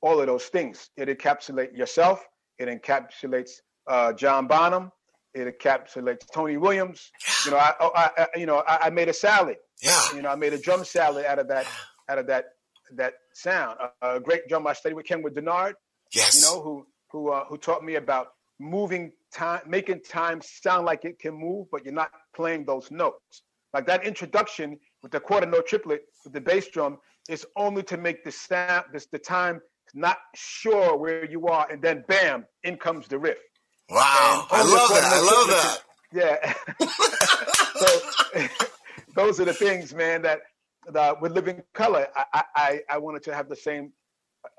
all 0.00 0.20
of 0.20 0.26
those 0.26 0.46
things. 0.46 0.90
It 0.96 1.08
encapsulates 1.08 1.76
yourself. 1.76 2.26
It 2.58 2.68
encapsulates 2.68 3.50
uh, 3.86 4.14
John 4.14 4.48
Bonham. 4.48 4.90
It 5.34 5.58
encapsulates 5.58 6.26
Tony 6.32 6.56
Williams. 6.56 7.10
You 7.44 7.52
know, 7.52 7.58
I, 7.58 7.72
I, 7.80 8.10
I 8.18 8.26
you 8.36 8.46
know, 8.46 8.64
I, 8.66 8.86
I 8.86 8.90
made 8.90 9.08
a 9.08 9.12
salad. 9.12 9.58
Yeah. 9.82 10.00
You 10.14 10.22
know, 10.22 10.30
I 10.30 10.34
made 10.34 10.54
a 10.54 10.58
drum 10.58 10.84
salad 10.84 11.24
out 11.26 11.38
of 11.38 11.48
that, 11.48 11.66
out 12.08 12.18
of 12.18 12.26
that, 12.28 12.46
that 12.94 13.14
sound. 13.34 13.78
A, 14.02 14.16
a 14.16 14.20
great 14.20 14.48
drummer 14.48 14.70
I 14.70 14.72
studied 14.72 14.94
with 14.94 15.06
Kenwood 15.06 15.34
Denard 15.34 15.74
Yes. 16.12 16.36
you 16.36 16.42
know, 16.42 16.62
who 16.62 16.86
who 17.10 17.30
uh, 17.30 17.44
who 17.46 17.56
taught 17.56 17.84
me 17.84 17.96
about 17.96 18.28
moving 18.58 19.12
time, 19.32 19.60
making 19.66 20.00
time 20.02 20.40
sound 20.42 20.86
like 20.86 21.04
it 21.04 21.18
can 21.18 21.34
move, 21.34 21.66
but 21.70 21.84
you're 21.84 21.94
not 21.94 22.10
playing 22.34 22.64
those 22.64 22.90
notes. 22.90 23.42
Like 23.74 23.86
that 23.86 24.06
introduction 24.06 24.78
with 25.02 25.12
the 25.12 25.20
quarter 25.20 25.46
note 25.46 25.66
triplet 25.66 26.02
with 26.24 26.32
the 26.32 26.40
bass 26.40 26.68
drum 26.68 26.98
is 27.28 27.46
only 27.56 27.82
to 27.84 27.96
make 27.96 28.24
the 28.24 28.32
sound, 28.32 28.86
this 28.92 29.06
the 29.06 29.18
time 29.18 29.60
not 29.94 30.16
sure 30.34 30.96
where 30.96 31.24
you 31.24 31.46
are, 31.46 31.70
and 31.70 31.82
then 31.82 32.04
bam, 32.08 32.46
in 32.64 32.76
comes 32.76 33.08
the 33.08 33.18
riff. 33.18 33.38
Wow, 33.90 34.46
I 34.50 34.62
love 34.62 34.88
that. 34.90 35.04
I 35.04 35.20
love 35.20 35.48
that. 35.48 35.82
Yeah. 36.12 36.54
so 38.40 38.46
those 39.14 39.40
are 39.40 39.44
the 39.44 39.54
things, 39.54 39.94
man, 39.94 40.22
that, 40.22 40.40
that 40.92 41.20
with 41.20 41.32
Living 41.32 41.62
Colour, 41.74 42.06
I, 42.14 42.44
I- 42.54 42.80
I, 42.88 42.98
wanted 42.98 43.22
to 43.24 43.34
have 43.34 43.48
the 43.48 43.56
same 43.56 43.92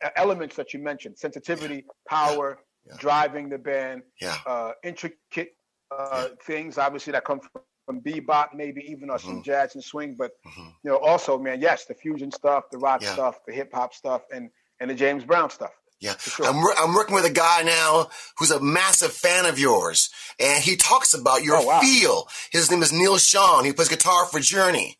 uh, 0.03 0.10
elements 0.15 0.55
that 0.57 0.74
you 0.74 0.79
mentioned 0.79 1.17
sensitivity, 1.17 1.86
power, 2.07 2.60
Yeah. 2.86 2.96
driving 3.00 3.50
the 3.50 3.57
band, 3.57 4.03
Yeah, 4.22 4.38
uh, 4.46 4.72
intricate 4.84 5.51
uh, 5.98 6.27
things, 6.46 6.77
obviously, 6.77 7.12
that 7.13 7.24
come 7.25 7.39
from, 7.39 7.62
from 7.86 8.01
bebop, 8.01 8.50
maybe 8.53 8.81
even 8.91 9.10
or 9.10 9.17
some 9.19 9.41
jazz 9.43 9.75
and 9.75 9.84
swing. 9.84 10.15
But, 10.17 10.31
Mhm. 10.46 10.74
you 10.84 10.91
know, 10.91 10.98
also, 10.98 11.38
man, 11.38 11.62
yes, 11.62 11.86
the 11.86 11.93
fusion 11.96 12.31
stuff, 12.31 12.65
the 12.72 12.77
rock 12.77 13.01
Yeah. 13.01 13.13
stuff, 13.13 13.39
the 13.48 13.53
hip 13.53 13.72
hop 13.74 13.93
stuff, 13.93 14.24
and, 14.34 14.50
and 14.81 14.89
the 14.89 14.96
James 14.96 15.24
Brown 15.24 15.50
stuff. 15.50 15.72
yeah. 16.00 16.15
sure. 16.17 16.46
I'm, 16.46 16.57
I'm 16.77 16.93
working 16.93 17.15
with 17.15 17.25
a 17.25 17.29
guy 17.31 17.63
now 17.63 18.10
who's 18.38 18.51
a 18.51 18.60
massive 18.60 19.12
fan 19.13 19.46
of 19.46 19.57
yours, 19.57 20.10
and 20.39 20.62
he 20.63 20.75
talks 20.75 21.13
about 21.13 21.43
your 21.43 21.57
Oh, 21.57 21.63
wow. 21.65 21.79
feel. 21.81 22.27
His 22.51 22.69
name 22.69 22.84
is 22.84 22.91
Neal 22.93 23.15
Schon. 23.17 23.63
He 23.65 23.74
plays 23.74 23.89
guitar 23.89 24.25
for 24.27 24.39
Journey. 24.39 24.98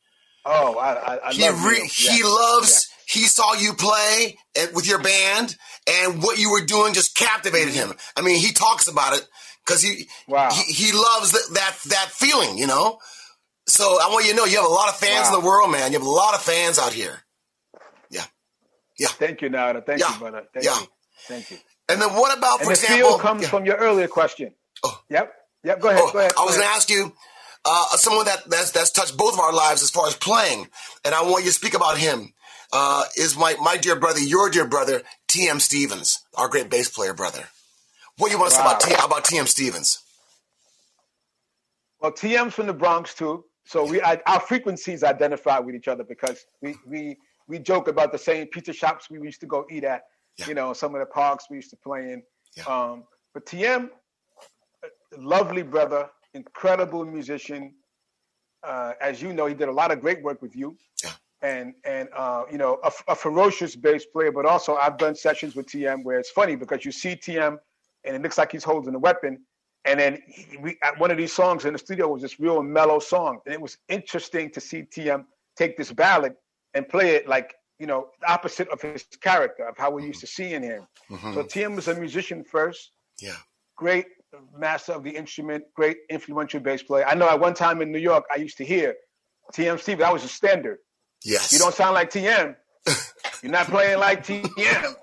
Oh, 0.50 0.78
I, 0.78 0.94
I, 0.94 1.28
I 1.30 1.34
he 1.34 1.42
love 1.44 1.64
re- 1.66 1.80
Neal. 1.80 1.88
he 1.88 2.24
loves 2.24 2.88
he 3.08 3.22
saw 3.22 3.54
you 3.54 3.74
play 3.74 4.38
at, 4.62 4.74
with 4.74 4.88
your 4.88 5.02
band 5.02 5.56
and 5.88 6.22
what 6.24 6.38
you 6.40 6.52
were 6.52 6.66
doing 6.66 6.94
just 6.94 7.16
captivated 7.16 7.74
him 7.74 7.94
i 8.18 8.22
mean 8.22 8.40
he 8.40 8.52
talks 8.52 8.88
about 8.88 9.16
it 9.18 9.26
because 9.66 9.82
he. 9.82 10.08
Wow. 10.28 10.50
he 10.52 10.64
he 10.74 10.92
loves 10.94 11.32
that, 11.32 11.48
that 11.54 11.76
that 11.90 12.10
feeling 12.12 12.58
you 12.58 12.68
know 12.68 12.98
so 13.68 13.84
i 14.02 14.08
want 14.10 14.26
you 14.26 14.32
to 14.32 14.38
know 14.38 14.46
you 14.46 14.56
have 14.58 14.66
a 14.66 14.74
lot 14.74 14.90
of 14.90 14.96
fans 14.98 15.28
Wow. 15.30 15.36
in 15.36 15.42
the 15.42 15.48
world 15.48 15.72
man 15.72 15.92
you 15.92 16.00
have 16.00 16.08
a 16.08 16.10
lot 16.10 16.34
of 16.34 16.42
fans 16.42 16.78
out 16.80 16.94
here 16.94 17.22
Yeah, 18.10 18.24
yeah. 19.00 19.08
Thank 19.10 19.42
you, 19.42 19.50
Narada. 19.50 19.82
Thank 19.82 20.00
Yeah. 20.02 20.14
you, 20.14 20.20
brother. 20.20 20.44
Thank 20.54 20.66
Yeah. 20.66 20.80
you. 20.80 20.88
Thank 21.28 21.52
you. 21.52 21.58
and 21.90 22.02
then 22.02 22.10
what 22.14 22.38
about 22.38 22.60
And 22.62 22.70
for 22.70 22.76
the 22.76 22.82
example 22.82 23.10
feel 23.10 23.20
comes 23.20 23.42
Yeah. 23.44 23.50
from 23.50 23.66
your 23.66 23.76
earlier 23.78 24.08
question. 24.08 24.54
Oh. 24.84 25.00
Yep. 25.10 25.34
Yep. 25.64 25.80
Go 25.82 25.90
ahead. 25.90 26.02
Oh, 26.04 26.12
go 26.12 26.20
ahead. 26.20 26.32
I 26.38 26.44
was 26.46 26.56
going 26.56 26.68
to 26.68 26.74
ask 26.74 26.90
you, 26.90 27.14
uh, 27.68 27.98
someone 27.98 28.26
that 28.26 28.50
that's, 28.50 28.72
that's 28.72 28.92
touched 28.92 29.18
both 29.18 29.34
of 29.34 29.40
our 29.40 29.54
lives 29.54 29.84
as 29.84 29.90
far 29.90 30.08
as 30.08 30.16
playing, 30.16 30.70
and 31.06 31.14
I 31.14 31.22
want 31.24 31.44
you 31.44 31.52
to 31.52 31.56
speak 31.56 31.74
about 31.76 31.98
him. 31.98 32.34
Uh, 32.74 33.04
is 33.18 33.38
my 33.38 33.56
my 33.62 33.78
dear 33.78 33.96
brother, 33.98 34.20
your 34.20 34.50
dear 34.50 34.68
brother, 34.68 35.04
T.M. 35.28 35.60
Stevens, 35.60 36.24
our 36.36 36.48
great 36.50 36.70
bass 36.70 36.90
player 36.90 37.14
brother. 37.14 37.44
What 38.18 38.28
do 38.28 38.34
you 38.34 38.40
want 38.40 38.52
to 38.52 38.58
say 38.58 38.62
about 38.62 38.84
Wow. 38.84 38.96
T, 38.96 39.06
about 39.06 39.26
T.M. 39.26 39.48
Stevens? 39.48 40.00
Well, 42.02 42.12
TM's 42.12 42.54
from 42.54 42.68
the 42.68 42.74
Bronx 42.74 43.14
too, 43.14 43.46
so 43.66 43.86
we 43.86 44.02
I, 44.02 44.22
our 44.28 44.40
frequencies 44.40 45.04
identify 45.04 45.60
with 45.60 45.76
each 45.76 45.88
other 45.88 46.04
because 46.04 46.46
we 46.62 46.76
we 46.86 47.18
we 47.48 47.60
joke 47.60 47.88
about 47.88 48.12
the 48.12 48.18
same 48.18 48.48
pizza 48.48 48.74
shops 48.74 49.10
we 49.10 49.20
used 49.22 49.40
to 49.42 49.48
go 49.48 49.66
eat 49.72 49.84
at. 49.84 50.04
Yeah. 50.38 50.48
You 50.48 50.54
know, 50.54 50.74
some 50.74 50.94
of 50.94 51.00
the 51.00 51.06
parks 51.08 51.46
we 51.50 51.56
used 51.58 51.70
to 51.72 51.78
play 51.78 52.12
in. 52.14 52.24
Yeah. 52.56 52.64
Um, 52.66 53.04
but 53.34 53.46
TM, 53.46 53.90
lovely 55.18 55.64
brother, 55.64 56.10
incredible 56.34 57.06
musician. 57.06 57.74
Uh, 58.64 58.94
as 59.02 59.22
you 59.22 59.34
know, 59.34 59.46
he 59.46 59.54
did 59.54 59.70
a 59.70 59.72
lot 59.72 59.92
of 59.92 60.02
great 60.02 60.22
work 60.24 60.42
with 60.42 60.56
you. 60.56 60.78
Yeah. 61.04 61.12
And 61.42 61.74
and 61.86 62.10
uh, 62.16 62.44
you 62.52 62.58
know, 62.58 62.80
a, 62.84 62.92
a 63.10 63.16
ferocious 63.16 63.76
bass 63.76 64.06
player, 64.06 64.32
but 64.32 64.46
also 64.46 64.76
I've 64.76 64.98
done 64.98 65.16
sessions 65.16 65.56
with 65.56 65.68
TM 65.68 66.04
where 66.04 66.18
it's 66.20 66.32
funny 66.32 66.56
because 66.56 66.84
you 66.84 66.92
see 66.92 67.16
TM 67.16 67.58
and 68.04 68.16
it 68.16 68.22
looks 68.22 68.38
like 68.38 68.52
he's 68.52 68.64
holding 68.64 68.96
a 68.96 69.00
weapon, 69.00 69.40
and 69.86 70.00
then 70.00 70.20
he, 70.26 70.58
we 70.58 70.78
at 70.82 70.98
one 71.00 71.12
of 71.12 71.18
these 71.18 71.32
songs 71.34 71.66
in 71.66 71.74
the 71.74 71.80
studio 71.80 72.08
was 72.08 72.22
this 72.24 72.40
real 72.40 72.64
mellow 72.64 72.98
song, 73.00 73.40
and 73.46 73.54
it 73.54 73.62
was 73.62 73.78
interesting 73.88 74.50
to 74.52 74.60
see 74.60 74.82
TM 74.84 75.26
take 75.56 75.78
this 75.78 75.92
ballad 75.92 76.34
and 76.74 76.88
play 76.90 77.12
it 77.12 77.28
like 77.28 77.54
you 77.78 77.86
know 77.86 78.08
the 78.22 78.32
opposite 78.32 78.68
of 78.70 78.82
his 78.82 79.06
character 79.22 79.68
of 79.68 79.78
how 79.78 79.92
we 79.92 80.04
used 80.06 80.22
to 80.22 80.28
seeing 80.28 80.64
him. 80.64 80.88
Mhm. 81.12 81.36
So 81.36 81.44
TM 81.44 81.76
was 81.76 81.88
a 81.88 81.94
musician 81.94 82.44
first, 82.44 82.92
Yeah. 83.22 83.36
great 83.76 84.08
master 84.58 84.94
of 84.94 85.04
the 85.04 85.12
instrument, 85.12 85.64
great 85.76 85.98
influential 86.10 86.60
bass 86.60 86.84
player. 86.84 87.06
I 87.08 87.16
know 87.16 87.30
at 87.30 87.40
one 87.40 87.54
time 87.54 87.82
in 87.82 87.92
New 87.92 88.00
York, 88.00 88.26
I 88.32 88.38
used 88.38 88.58
to 88.58 88.66
hear 88.66 88.96
TM 89.54 89.80
Steve. 89.80 90.00
That 90.00 90.12
was 90.14 90.24
a 90.24 90.28
standard. 90.28 90.80
Yes. 91.24 91.52
You 91.52 91.60
don't 91.60 91.74
sound 91.74 91.94
like 91.96 92.12
TM. 92.12 92.56
You're 93.44 93.52
not 93.52 93.68
playing 93.68 94.00
like 94.00 94.26
TM. 94.26 94.96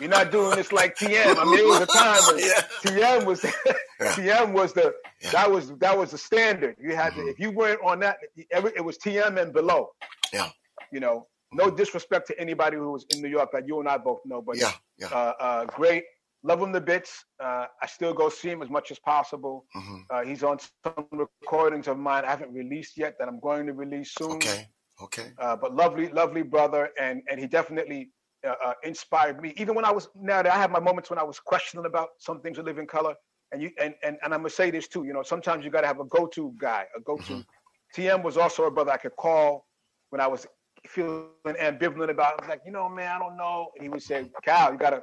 You're 0.00 0.08
not 0.10 0.30
doing 0.30 0.56
this 0.56 0.72
like 0.72 0.96
TM. 0.96 1.36
I 1.36 1.44
mean, 1.44 1.58
it 1.58 1.66
was 1.66 1.80
a 1.80 1.86
time 1.86 2.22
when 2.26 2.38
Yeah. 2.44 2.62
TM 2.84 3.24
was 3.26 3.40
TM 4.00 4.52
was 4.52 4.72
the 4.72 4.94
Yeah. 5.22 5.30
that 5.32 5.50
was 5.50 5.72
that 5.78 5.96
was 5.98 6.10
the 6.12 6.18
standard. 6.18 6.76
You 6.80 6.94
had 6.94 7.14
to, 7.14 7.20
Mhm. 7.20 7.30
if 7.30 7.38
you 7.40 7.50
weren't 7.50 7.80
on 7.84 8.00
that, 8.00 8.18
every, 8.52 8.72
it 8.76 8.84
was 8.84 8.98
TM 8.98 9.40
and 9.40 9.52
below. 9.52 9.90
Yeah. 10.32 10.50
You 10.92 11.00
know, 11.00 11.26
no 11.52 11.70
disrespect 11.70 12.26
to 12.28 12.38
anybody 12.40 12.76
who 12.76 12.90
was 12.92 13.04
in 13.14 13.22
New 13.22 13.28
York 13.28 13.50
that 13.52 13.66
you 13.66 13.80
and 13.80 13.88
I 13.88 13.98
both 13.98 14.20
know, 14.24 14.40
but 14.40 14.56
Yeah. 14.56 14.72
Yeah. 14.98 15.08
uh, 15.08 15.32
uh, 15.40 15.64
great. 15.66 16.04
Love 16.44 16.62
him 16.62 16.72
to 16.72 16.80
bits. 16.80 17.24
Uh, 17.42 17.66
I 17.82 17.86
still 17.86 18.14
go 18.14 18.28
see 18.28 18.50
him 18.50 18.62
as 18.62 18.70
much 18.70 18.90
as 18.90 18.98
possible. 18.98 19.66
Mhm. 19.74 20.04
Uh, 20.10 20.22
he's 20.24 20.42
on 20.44 20.58
some 20.84 21.06
recordings 21.10 21.88
of 21.88 21.98
mine 21.98 22.24
I 22.24 22.30
haven't 22.30 22.52
released 22.52 22.96
yet 22.96 23.16
that 23.18 23.28
I'm 23.28 23.40
going 23.40 23.66
to 23.66 23.72
release 23.72 24.14
soon. 24.14 24.32
Okay. 24.32 24.68
Okay. 25.02 25.32
Uh, 25.38 25.56
but 25.56 25.74
lovely, 25.74 26.08
lovely 26.08 26.42
brother, 26.42 26.90
and 26.98 27.22
and 27.28 27.38
he 27.40 27.46
definitely 27.46 28.10
uh, 28.46 28.54
uh, 28.64 28.74
inspired 28.84 29.40
me. 29.40 29.52
Even 29.56 29.74
when 29.74 29.84
I 29.84 29.92
was 29.92 30.08
now 30.14 30.42
that 30.42 30.52
I 30.52 30.56
have 30.56 30.70
my 30.70 30.80
moments 30.80 31.10
when 31.10 31.18
I 31.18 31.22
was 31.24 31.38
questioning 31.40 31.86
about 31.86 32.10
some 32.18 32.40
things 32.40 32.56
that 32.56 32.64
live 32.64 32.78
in 32.78 32.86
color, 32.86 33.14
and 33.52 33.62
you 33.62 33.70
and 33.78 33.94
and, 34.02 34.16
and 34.22 34.34
I'm 34.34 34.40
gonna 34.40 34.50
say 34.50 34.70
this 34.70 34.88
too. 34.88 35.04
You 35.04 35.12
know, 35.12 35.22
sometimes 35.22 35.64
you 35.64 35.70
got 35.70 35.82
to 35.82 35.86
have 35.86 36.00
a 36.00 36.04
go-to 36.04 36.54
guy, 36.58 36.86
a 36.96 37.00
go-to. 37.00 37.34
Mhm. 37.34 37.44
TM 37.94 38.22
was 38.22 38.36
also 38.36 38.64
a 38.64 38.70
brother 38.70 38.92
I 38.92 38.96
could 38.96 39.16
call 39.16 39.66
when 40.10 40.20
I 40.20 40.26
was 40.26 40.46
feeling 40.86 41.28
ambivalent 41.46 42.10
about. 42.10 42.34
It. 42.34 42.38
I 42.38 42.42
was 42.42 42.48
like, 42.48 42.62
you 42.64 42.72
know, 42.72 42.88
man, 42.88 43.10
I 43.16 43.18
don't 43.18 43.36
know. 43.36 43.70
And 43.74 43.82
he 43.82 43.88
would 43.88 44.02
say, 44.02 44.30
Cal, 44.44 44.72
you 44.72 44.78
gotta 44.78 45.02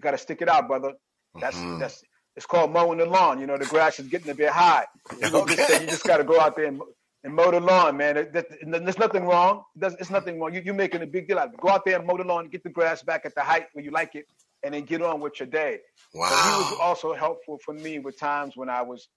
you 0.00 0.02
gotta 0.02 0.16
stick 0.18 0.40
it 0.40 0.48
out, 0.48 0.66
brother. 0.66 0.94
That's 1.38 1.56
Mhm. 1.56 1.78
that's 1.78 2.02
it's 2.36 2.46
called 2.46 2.72
mowing 2.72 2.96
the 2.98 3.04
lawn. 3.06 3.38
You 3.38 3.46
know, 3.46 3.58
the 3.58 3.66
grass 3.66 3.98
is 4.00 4.06
getting 4.08 4.30
a 4.30 4.34
bit 4.34 4.48
high. 4.50 4.86
You 5.12 5.18
just, 5.20 5.34
Okay. 5.34 5.80
you 5.82 5.86
just 5.88 6.04
got 6.04 6.16
to 6.18 6.24
go 6.24 6.40
out 6.40 6.56
there 6.56 6.66
and, 6.66 6.80
and 7.24 7.34
mow 7.34 7.50
the 7.50 7.60
lawn, 7.60 7.96
man. 7.98 8.16
It- 8.16 8.32
that- 8.32 8.46
and 8.62 8.72
there's 8.72 8.98
nothing 8.98 9.26
wrong. 9.26 9.64
It's 9.78 10.08
nothing 10.10 10.40
wrong. 10.40 10.54
You, 10.54 10.62
you're 10.64 10.72
making 10.74 11.02
a 11.02 11.06
big 11.06 11.28
deal 11.28 11.38
out 11.38 11.48
of 11.48 11.54
it. 11.54 11.60
Go 11.60 11.68
out 11.68 11.84
there 11.84 11.98
and 11.98 12.06
mow 12.06 12.16
the 12.16 12.24
lawn, 12.24 12.48
get 12.48 12.62
the 12.62 12.70
grass 12.70 13.02
back 13.02 13.26
at 13.26 13.34
the 13.34 13.42
height 13.42 13.66
where 13.74 13.84
you 13.84 13.90
like 13.90 14.14
it, 14.14 14.26
and 14.62 14.72
then 14.72 14.84
get 14.84 15.02
on 15.02 15.20
with 15.20 15.38
your 15.40 15.48
day. 15.48 15.80
But 16.14 16.28
he 16.28 16.50
was 16.62 16.78
also 16.80 17.12
helpful 17.12 17.58
for 17.64 17.74
me 17.74 17.98
with 17.98 18.18
times 18.18 18.56
when 18.56 18.70
I 18.70 18.80
was, 18.82 19.08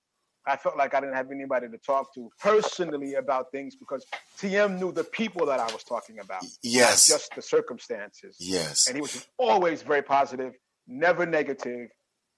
I 0.46 0.58
felt 0.58 0.76
like 0.76 0.94
I 0.96 1.00
didn't 1.00 1.16
have 1.16 1.32
anybody 1.32 1.70
to 1.70 1.78
talk 1.78 2.14
to 2.16 2.30
personally 2.42 3.14
about 3.14 3.52
things 3.52 3.76
because 3.78 4.06
TM 4.40 4.80
knew 4.80 4.92
the 4.92 5.04
people 5.06 5.46
that 5.46 5.60
I 5.60 5.72
was 5.72 5.84
talking 5.84 6.20
about, 6.20 6.44
Yes. 6.64 7.10
not 7.10 7.16
just 7.20 7.36
the 7.36 7.42
circumstances. 7.44 8.36
Yes. 8.40 8.88
And 8.88 8.96
he 8.98 9.02
was 9.02 9.26
always 9.38 9.82
very 9.84 10.02
positive, 10.02 10.54
never 10.88 11.26
negative, 11.26 11.90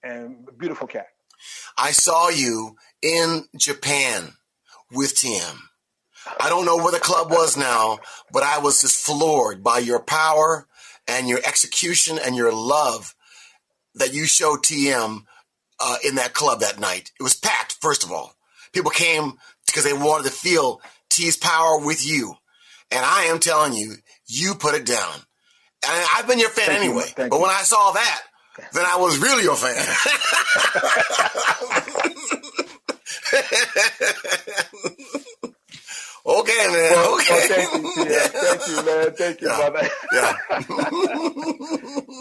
and 0.02 0.46
beautiful 0.58 0.86
cat. 0.86 1.06
I 1.76 1.90
saw 1.92 2.28
you 2.28 2.76
in 3.02 3.44
Japan 3.56 4.32
with 4.90 5.14
TM. 5.14 5.58
I 6.40 6.48
don't 6.48 6.64
know 6.64 6.76
where 6.76 6.92
the 6.92 6.98
club 6.98 7.30
was 7.30 7.56
now, 7.56 7.98
but 8.32 8.42
I 8.42 8.58
was 8.58 8.80
just 8.80 9.04
floored 9.04 9.62
by 9.62 9.78
your 9.78 10.00
power 10.00 10.66
and 11.06 11.28
your 11.28 11.38
execution 11.46 12.18
and 12.24 12.34
your 12.34 12.52
love 12.52 13.14
that 13.94 14.12
you 14.12 14.26
showed 14.26 14.60
TM 14.60 15.20
uh, 15.78 15.96
in 16.04 16.16
that 16.16 16.34
club 16.34 16.60
that 16.60 16.80
night. 16.80 17.12
It 17.18 17.22
was 17.22 17.34
packed, 17.34 17.76
first 17.80 18.04
of 18.04 18.10
all. 18.10 18.34
People 18.72 18.90
came 18.90 19.34
because 19.66 19.84
they 19.84 19.92
wanted 19.92 20.24
to 20.24 20.32
feel 20.32 20.80
T's 21.10 21.36
power 21.36 21.78
with 21.78 22.06
you. 22.06 22.34
And 22.90 23.04
I 23.04 23.24
am 23.24 23.38
telling 23.38 23.72
you, 23.74 23.94
you 24.26 24.54
put 24.54 24.74
it 24.74 24.86
down. 24.86 25.14
And 25.86 26.06
I've 26.16 26.26
been 26.26 26.38
your 26.38 26.50
fan 26.50 26.66
Thank 26.66 26.80
anyway. 26.80 27.04
thank 27.04 27.30
but 27.30 27.36
you. 27.36 27.42
when 27.42 27.50
I 27.50 27.62
saw 27.62 27.92
that, 27.92 28.22
then 28.72 28.84
I 28.86 28.96
was 28.96 29.18
really 29.18 29.42
your 29.44 29.56
fan. 29.56 29.76
okay, 36.26 36.66
man. 36.72 36.92
Well, 36.92 37.14
okay. 37.14 37.48
thank 37.48 37.72
you, 37.72 37.78
TM. 38.04 38.30
Thank 38.30 38.68
you, 38.68 38.76
man. 38.84 39.12
Thank 39.14 39.40
you, 39.40 39.48
Yeah. 39.56 39.70
brother. 39.70 39.88
Yeah. 40.12 40.32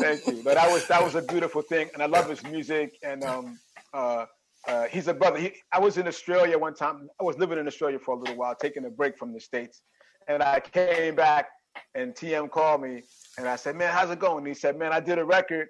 Thank 0.01 0.27
you. 0.27 0.41
But 0.43 0.55
that 0.55 0.69
was 0.71 0.87
that 0.87 1.03
was 1.03 1.15
a 1.15 1.21
beautiful 1.21 1.61
thing, 1.61 1.89
and 1.93 2.01
I 2.03 2.07
love 2.07 2.29
his 2.29 2.43
music. 2.43 2.97
And 3.03 3.23
um, 3.23 3.59
uh, 3.93 4.25
uh, 4.67 4.83
he's 4.85 5.07
a 5.07 5.13
brother. 5.13 5.39
He, 5.39 5.53
I 5.71 5.79
was 5.79 5.97
in 5.97 6.07
Australia 6.07 6.57
one 6.57 6.73
time. 6.75 7.09
I 7.19 7.23
was 7.23 7.37
living 7.37 7.57
in 7.57 7.67
Australia 7.67 7.99
for 7.99 8.15
a 8.15 8.17
little 8.17 8.35
while, 8.35 8.55
taking 8.55 8.85
a 8.85 8.89
break 8.89 9.17
from 9.17 9.33
the 9.33 9.39
states, 9.39 9.81
and 10.27 10.43
I 10.43 10.59
came 10.59 11.15
back, 11.15 11.47
and 11.93 12.13
TM 12.13 12.49
called 12.49 12.81
me, 12.81 13.03
and 13.37 13.47
I 13.47 13.55
said, 13.55 13.75
"Man, 13.75 13.93
how's 13.93 14.09
it 14.11 14.19
going?" 14.19 14.39
And 14.39 14.47
he 14.47 14.53
said, 14.53 14.77
"Man, 14.77 14.91
I 14.93 14.99
did 14.99 15.17
a 15.19 15.25
record, 15.25 15.67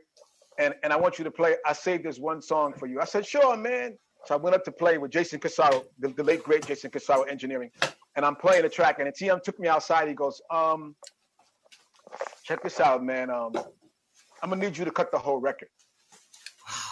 and 0.59 0.73
and 0.83 0.91
I 0.93 0.97
want 0.97 1.17
you 1.17 1.23
to 1.25 1.31
play. 1.31 1.55
I 1.65 1.73
saved 1.73 2.03
this 2.03 2.19
one 2.19 2.41
song 2.41 2.73
for 2.73 2.87
you." 2.87 2.99
I 3.01 3.05
said, 3.05 3.25
"Sure, 3.25 3.55
man." 3.57 3.97
So 4.25 4.33
I 4.33 4.37
went 4.37 4.55
up 4.55 4.63
to 4.65 4.71
play 4.71 4.97
with 4.97 5.11
Jason 5.11 5.39
Corsaro, 5.39 5.85
the, 5.99 6.07
the 6.09 6.23
late 6.23 6.43
great 6.43 6.65
Jason 6.65 6.89
Corsaro 6.89 7.29
Engineering, 7.29 7.69
and 8.15 8.25
I'm 8.25 8.35
playing 8.35 8.63
the 8.63 8.69
track, 8.69 8.97
and 8.97 9.07
the 9.07 9.11
TM 9.11 9.41
took 9.43 9.59
me 9.59 9.67
outside. 9.67 10.07
He 10.07 10.15
goes, 10.15 10.41
um, 10.49 10.95
check 12.43 12.63
this 12.63 12.79
out, 12.79 13.03
man. 13.03 13.29
Um, 13.29 13.51
I'm 14.41 14.49
gonna 14.49 14.61
need 14.63 14.77
you 14.77 14.85
to 14.85 14.91
cut 14.91 15.11
the 15.11 15.19
whole 15.19 15.39
record. 15.39 15.69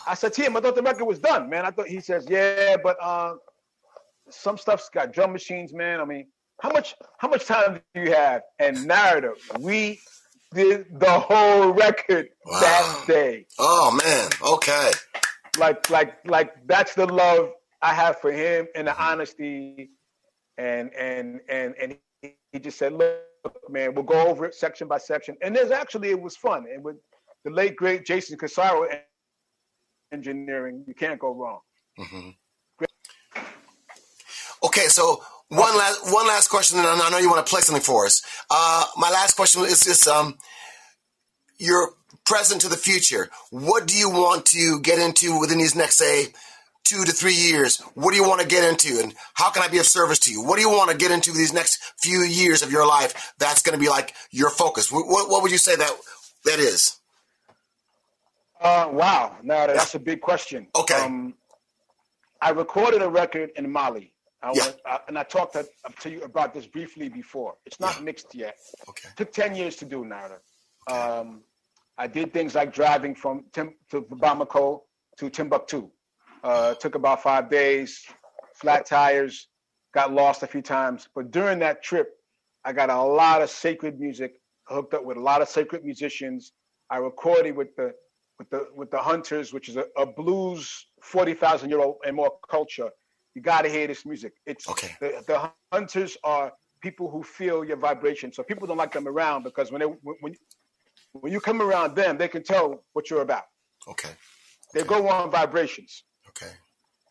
I 0.06 0.14
said, 0.14 0.34
Tim, 0.34 0.56
I 0.56 0.60
thought 0.60 0.76
the 0.76 0.84
record 0.84 1.06
was 1.06 1.20
done, 1.20 1.50
man. 1.50 1.66
I 1.66 1.72
thought 1.72 1.88
he 1.88 2.02
says, 2.02 2.28
yeah, 2.30 2.76
but 2.84 2.98
uh, 3.02 3.36
some 4.30 4.58
stuff's 4.58 4.90
got 4.90 5.12
drum 5.12 5.32
machines, 5.32 5.74
man. 5.74 6.02
I 6.02 6.06
mean, 6.06 6.28
how 6.62 6.72
much 6.72 6.96
how 7.18 7.30
much 7.30 7.46
time 7.46 7.82
do 7.96 8.02
you 8.02 8.14
have? 8.14 8.42
And 8.60 8.86
narrative, 8.86 9.38
we 9.60 10.00
did 10.54 11.00
the 11.00 11.12
whole 11.12 11.72
record 11.74 12.30
Wow. 12.46 12.60
that 12.62 13.06
day. 13.08 13.46
Oh 13.60 13.92
man. 14.04 14.30
Okay. 14.44 14.92
like 15.60 15.90
like 15.90 16.16
like 16.26 16.54
that's 16.68 16.96
the 16.96 17.06
love 17.08 17.52
I 17.82 17.94
have 17.94 18.20
for 18.22 18.32
him 18.32 18.68
and 18.76 18.88
the 18.88 18.98
honesty 19.04 19.92
and 20.58 20.94
and 20.94 21.42
and 21.50 21.76
and 21.82 21.98
he, 22.22 22.36
he 22.54 22.60
just 22.60 22.78
said, 22.78 22.94
look, 22.94 23.20
man, 23.70 23.94
we'll 23.96 24.04
go 24.06 24.28
over 24.28 24.46
it 24.46 24.56
section 24.56 24.88
by 24.88 24.98
section. 24.98 25.36
And 25.42 25.56
there's 25.56 25.72
actually 25.72 26.10
it 26.12 26.22
was 26.22 26.38
fun. 26.38 26.66
And 26.74 26.84
with 26.84 26.98
the 27.46 27.52
late 27.52 27.76
great 27.76 28.06
Jason 28.06 28.38
Corsaro 28.38 28.88
engineering, 30.12 30.84
you 30.88 30.94
can't 30.94 31.20
go 31.20 31.34
wrong. 31.34 31.60
Mm-hmm. 32.00 32.30
Okay, 34.64 34.88
so 34.88 35.24
one 35.54 35.78
last 35.78 36.12
one 36.12 36.28
last 36.28 36.50
question, 36.50 36.80
and 36.80 36.88
I 36.88 37.10
know 37.10 37.18
you 37.18 37.30
want 37.30 37.46
to 37.46 37.50
play 37.50 37.62
something 37.62 37.84
for 37.84 38.06
us. 38.06 38.22
Uh, 38.50 38.86
my 38.98 39.10
last 39.10 39.36
question 39.36 39.62
is 39.64 39.84
this: 39.84 40.08
um, 40.08 40.38
your 41.58 41.94
present 42.26 42.62
to 42.62 42.70
the 42.70 42.78
future. 42.78 43.30
What 43.52 43.88
do 43.88 43.96
you 43.96 44.10
want 44.10 44.46
to 44.48 44.80
get 44.82 45.00
into 45.00 45.40
within 45.40 45.58
these 45.58 45.76
next, 45.76 45.98
say, 45.98 46.28
two 46.84 47.04
to 47.04 47.12
three 47.12 47.34
years? 47.34 47.80
What 47.96 48.12
do 48.12 48.18
you 48.18 48.28
want 48.28 48.42
to 48.42 48.48
get 48.48 48.68
into, 48.68 49.00
and 49.02 49.14
how 49.34 49.52
can 49.52 49.64
I 49.64 49.68
be 49.68 49.78
of 49.78 49.86
service 49.86 50.20
to 50.20 50.32
you? 50.32 50.44
What 50.44 50.56
do 50.56 50.62
you 50.62 50.70
want 50.70 50.92
to 50.92 50.98
get 50.98 51.12
into 51.12 51.32
these 51.32 51.54
next 51.54 51.82
few 51.98 52.20
years 52.20 52.64
of 52.64 52.72
your 52.72 52.88
life? 52.88 53.34
That's 53.40 53.62
going 53.62 53.78
to 53.78 53.84
be 53.84 53.90
like 53.90 54.14
your 54.32 54.50
focus. 54.50 54.92
What, 54.92 55.06
what 55.30 55.42
would 55.42 55.52
you 55.52 55.58
say 55.58 55.76
that 55.76 55.92
that 56.46 56.60
is? 56.60 56.98
Uh, 58.60 58.88
wow, 58.92 59.36
now 59.44 59.68
that's 59.68 59.94
a 59.94 60.00
big 60.00 60.22
question. 60.22 60.68
Okay. 60.76 60.96
Um, 60.96 61.34
I 62.42 62.52
recorded 62.52 63.02
a 63.02 63.10
record 63.10 63.52
in 63.56 63.70
Mali. 63.70 64.13
I 64.44 64.52
Yeah. 64.54 64.64
went, 64.66 64.82
uh, 64.86 64.98
and 65.08 65.18
I 65.18 65.24
talked 65.24 65.54
to, 65.54 65.66
to 66.02 66.10
you 66.10 66.22
about 66.24 66.54
this 66.54 66.68
briefly 66.68 67.08
before. 67.10 67.56
It's 67.66 67.80
not 67.80 68.04
mixed 68.04 68.36
yet. 68.36 68.58
Okay. 68.90 69.10
took 69.16 69.32
10 69.32 69.56
years 69.56 69.78
to 69.78 69.86
do 69.86 70.04
Narada. 70.06 70.40
Um, 70.88 71.44
I 71.98 72.08
did 72.08 72.34
things 72.34 72.54
like 72.56 72.74
driving 72.74 73.16
from 73.16 73.46
Tim, 73.54 73.76
to 73.92 74.02
Bamako 74.02 74.82
to 75.18 75.30
Timbuktu. 75.30 75.90
Uh, 76.44 76.74
took 76.76 76.96
about 76.96 77.24
five 77.24 77.50
days, 77.50 78.06
flat 78.56 78.86
tires, 78.86 79.48
got 79.94 80.12
lost 80.12 80.44
a 80.44 80.48
few 80.48 80.62
times. 80.62 81.08
But 81.16 81.32
during 81.32 81.60
that 81.60 81.82
trip, 81.82 82.10
I 82.66 82.74
got 82.74 82.90
a 82.90 83.02
lot 83.02 83.42
of 83.42 83.50
sacred 83.50 83.98
music, 84.00 84.34
hooked 84.68 84.94
up 84.94 85.06
with 85.06 85.16
a 85.18 85.22
lot 85.22 85.42
of 85.42 85.48
sacred 85.48 85.86
musicians. 85.86 86.52
I 86.90 86.98
recorded 86.98 87.56
with 87.56 87.74
the 87.78 87.94
with 88.40 88.50
the 88.50 88.68
with 88.76 88.92
the 88.92 88.98
Hunters, 88.98 89.54
which 89.54 89.70
is 89.70 89.78
a, 89.78 89.86
a 89.96 90.06
blues 90.06 90.88
40,000 91.02 91.70
year 91.70 91.80
old 91.80 91.98
and 92.06 92.16
more 92.16 92.34
culture. 92.50 92.90
You 93.36 93.42
got 93.42 93.64
to 93.64 93.70
hear 93.70 93.88
this 93.88 94.06
music. 94.06 94.34
It's 94.46 94.68
Okay. 94.70 94.96
the, 95.02 95.24
the 95.28 95.52
Hunters 95.72 96.18
are 96.24 96.54
people 96.82 97.10
who 97.10 97.24
feel 97.24 97.64
your 97.66 97.78
vibration. 97.78 98.32
So 98.34 98.44
people 98.44 98.68
don't 98.68 98.78
like 98.78 98.92
them 98.92 99.08
around 99.08 99.44
because 99.44 99.72
when 99.72 99.80
they 99.82 99.88
when 99.88 100.16
when, 100.22 100.36
when 101.14 101.32
you 101.32 101.40
come 101.40 101.62
around 101.62 101.96
them, 101.96 102.18
they 102.18 102.28
can 102.28 102.44
tell 102.44 102.84
what 102.94 103.10
you're 103.10 103.22
about. 103.22 103.44
Okay. 103.88 104.12
They 104.74 104.84
go 104.84 105.08
on 105.10 105.32
vibrations. 105.32 106.04
Okay. 106.30 106.52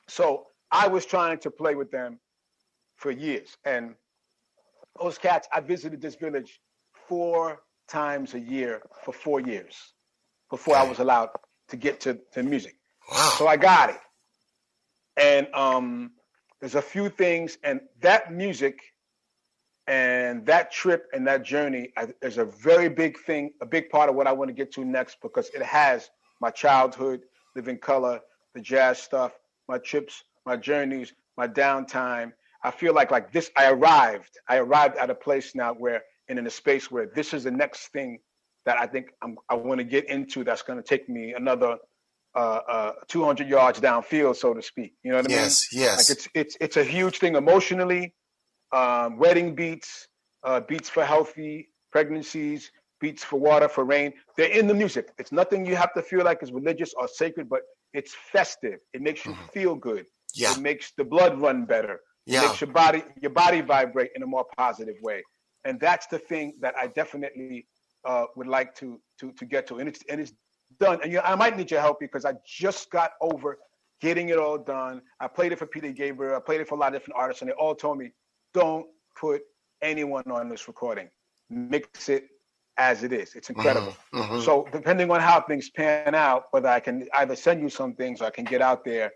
So 0.08 0.46
I 0.70 0.88
was 0.88 1.06
trying 1.06 1.38
to 1.40 1.50
play 1.50 1.74
with 1.74 1.90
them 1.90 2.18
for 2.96 3.10
years. 3.10 3.56
And 3.64 3.94
those 5.00 5.18
cats, 5.18 5.48
I 5.52 5.60
visited 5.60 6.00
this 6.00 6.16
village 6.16 6.60
four 7.08 7.62
times 7.88 8.34
a 8.34 8.40
year 8.40 8.82
for 9.04 9.12
four 9.12 9.40
years 9.40 9.76
before 10.50 10.76
I 10.76 10.84
was 10.84 10.98
allowed 10.98 11.30
to 11.68 11.76
get 11.76 12.00
to, 12.00 12.18
to 12.34 12.42
music. 12.42 12.76
Wow. 13.10 13.34
So 13.38 13.46
I 13.46 13.56
got 13.56 13.90
it. 13.90 13.96
And 15.16 15.46
um, 15.54 16.12
there's 16.60 16.74
a 16.74 16.82
few 16.82 17.08
things, 17.08 17.58
and 17.64 17.80
that 18.00 18.32
music 18.32 18.80
and 19.88 20.46
that 20.46 20.70
trip 20.70 21.08
and 21.12 21.26
that 21.26 21.42
journey 21.42 21.92
is 22.22 22.38
a 22.38 22.44
very 22.44 22.88
big 22.88 23.18
thing, 23.18 23.52
a 23.60 23.66
big 23.66 23.90
part 23.90 24.08
of 24.08 24.14
what 24.14 24.26
I 24.26 24.32
want 24.32 24.48
to 24.48 24.54
get 24.54 24.72
to 24.74 24.84
next 24.84 25.18
because 25.20 25.48
it 25.50 25.62
has 25.62 26.10
my 26.40 26.50
childhood, 26.50 27.22
Living 27.56 27.78
Colour, 27.78 28.20
the 28.54 28.60
jazz 28.60 28.98
stuff, 28.98 29.32
my 29.68 29.78
trips, 29.78 30.24
my 30.46 30.56
journeys, 30.56 31.12
my 31.36 31.48
downtime. 31.48 32.32
I 32.62 32.70
feel 32.70 32.94
like 32.94 33.10
like 33.10 33.32
this. 33.32 33.50
I 33.56 33.70
arrived. 33.70 34.38
I 34.48 34.58
arrived 34.58 34.96
at 34.98 35.10
a 35.10 35.14
place 35.14 35.54
now 35.54 35.74
where, 35.74 36.02
and 36.28 36.38
in 36.38 36.46
a 36.46 36.50
space 36.50 36.90
where 36.90 37.06
this 37.06 37.34
is 37.34 37.44
the 37.44 37.50
next 37.50 37.88
thing 37.88 38.20
that 38.64 38.78
I 38.78 38.86
think 38.86 39.12
I'm, 39.22 39.36
I 39.48 39.54
want 39.54 39.78
to 39.78 39.84
get 39.84 40.08
into. 40.08 40.44
That's 40.44 40.62
going 40.62 40.80
to 40.80 40.88
take 40.88 41.08
me 41.08 41.34
another 41.34 41.76
uh, 42.34 42.60
uh, 42.68 42.92
200 43.08 43.48
yards 43.48 43.80
downfield, 43.80 44.36
so 44.36 44.54
to 44.54 44.62
speak. 44.62 44.94
You 45.02 45.10
know 45.12 45.18
what 45.18 45.26
I 45.26 45.28
mean? 45.28 45.38
Yes. 45.38 45.66
Yes. 45.72 45.96
Like 45.98 46.16
it's 46.16 46.28
it's 46.34 46.56
it's 46.60 46.76
a 46.76 46.84
huge 46.84 47.18
thing 47.18 47.34
emotionally. 47.36 48.14
Um, 48.72 49.18
wedding 49.18 49.54
beats, 49.54 50.08
uh, 50.44 50.60
beats 50.60 50.88
for 50.88 51.04
healthy 51.04 51.68
pregnancies, 51.90 52.70
beats 53.00 53.22
for 53.22 53.38
water, 53.38 53.68
for 53.68 53.84
rain. 53.84 54.12
They're 54.36 54.50
in 54.50 54.66
the 54.66 54.74
music. 54.74 55.10
It's 55.18 55.30
nothing 55.32 55.66
you 55.66 55.76
have 55.76 55.92
to 55.94 56.02
feel 56.02 56.24
like 56.24 56.42
is 56.42 56.52
religious 56.52 56.94
or 56.96 57.06
sacred, 57.06 57.48
but 57.50 57.60
it's 57.92 58.14
festive. 58.14 58.78
It 58.94 59.02
makes 59.02 59.26
you 59.26 59.36
feel 59.52 59.74
good. 59.74 60.06
yeah. 60.34 60.52
It 60.52 60.60
makes 60.60 60.92
the 60.96 61.04
blood 61.04 61.38
run 61.40 61.66
better. 61.66 61.94
It 62.26 62.32
Yeah. 62.34 62.42
makes 62.42 62.60
your 62.62 62.72
body 62.72 63.02
your 63.20 63.32
body 63.32 63.60
vibrate 63.60 64.12
in 64.16 64.22
a 64.22 64.26
more 64.26 64.46
positive 64.56 64.94
way. 65.02 65.22
And 65.64 65.78
that's 65.78 66.06
the 66.06 66.18
thing 66.18 66.54
that 66.62 66.74
I 66.82 66.86
definitely 66.86 67.66
uh, 68.08 68.24
would 68.36 68.46
like 68.48 68.74
to 68.76 69.00
to 69.20 69.32
to 69.32 69.44
get 69.44 69.66
to. 69.68 69.78
And 69.80 69.88
it's 69.90 70.00
and 70.08 70.18
it's 70.22 70.32
done. 70.82 70.98
And 71.02 71.12
you 71.12 71.20
I 71.20 71.34
might 71.42 71.56
need 71.56 71.70
your 71.70 71.80
help 71.80 71.98
because 72.06 72.24
I 72.30 72.32
just 72.62 72.90
got 72.90 73.10
over 73.20 73.58
getting 74.00 74.26
it 74.32 74.38
all 74.44 74.58
done. 74.58 74.96
I 75.24 75.28
played 75.28 75.52
it 75.52 75.58
for 75.62 75.66
Peter 75.74 75.92
Gabriel. 76.02 76.36
I 76.36 76.40
played 76.40 76.60
it 76.62 76.68
for 76.68 76.74
a 76.74 76.78
lot 76.82 76.88
of 76.88 76.94
different 77.00 77.18
artists, 77.22 77.40
and 77.42 77.48
they 77.50 77.54
all 77.54 77.74
told 77.74 77.98
me, 77.98 78.06
"Don't 78.52 78.86
put 79.24 79.42
anyone 79.80 80.28
on 80.38 80.48
this 80.48 80.68
recording. 80.72 81.08
Mix 81.48 82.08
it 82.08 82.24
as 82.76 83.04
it 83.06 83.12
is. 83.12 83.34
It's 83.38 83.50
incredible." 83.54 83.94
Mhm. 84.12 84.42
So 84.46 84.52
depending 84.72 85.10
on 85.10 85.20
how 85.20 85.40
things 85.40 85.70
pan 85.70 86.14
out, 86.14 86.40
whether 86.52 86.68
I 86.68 86.80
can 86.80 87.08
either 87.20 87.36
send 87.36 87.62
you 87.62 87.70
some 87.70 87.94
things 87.94 88.20
or 88.20 88.26
I 88.26 88.30
can 88.30 88.44
get 88.44 88.60
out 88.60 88.84
there, 88.84 89.12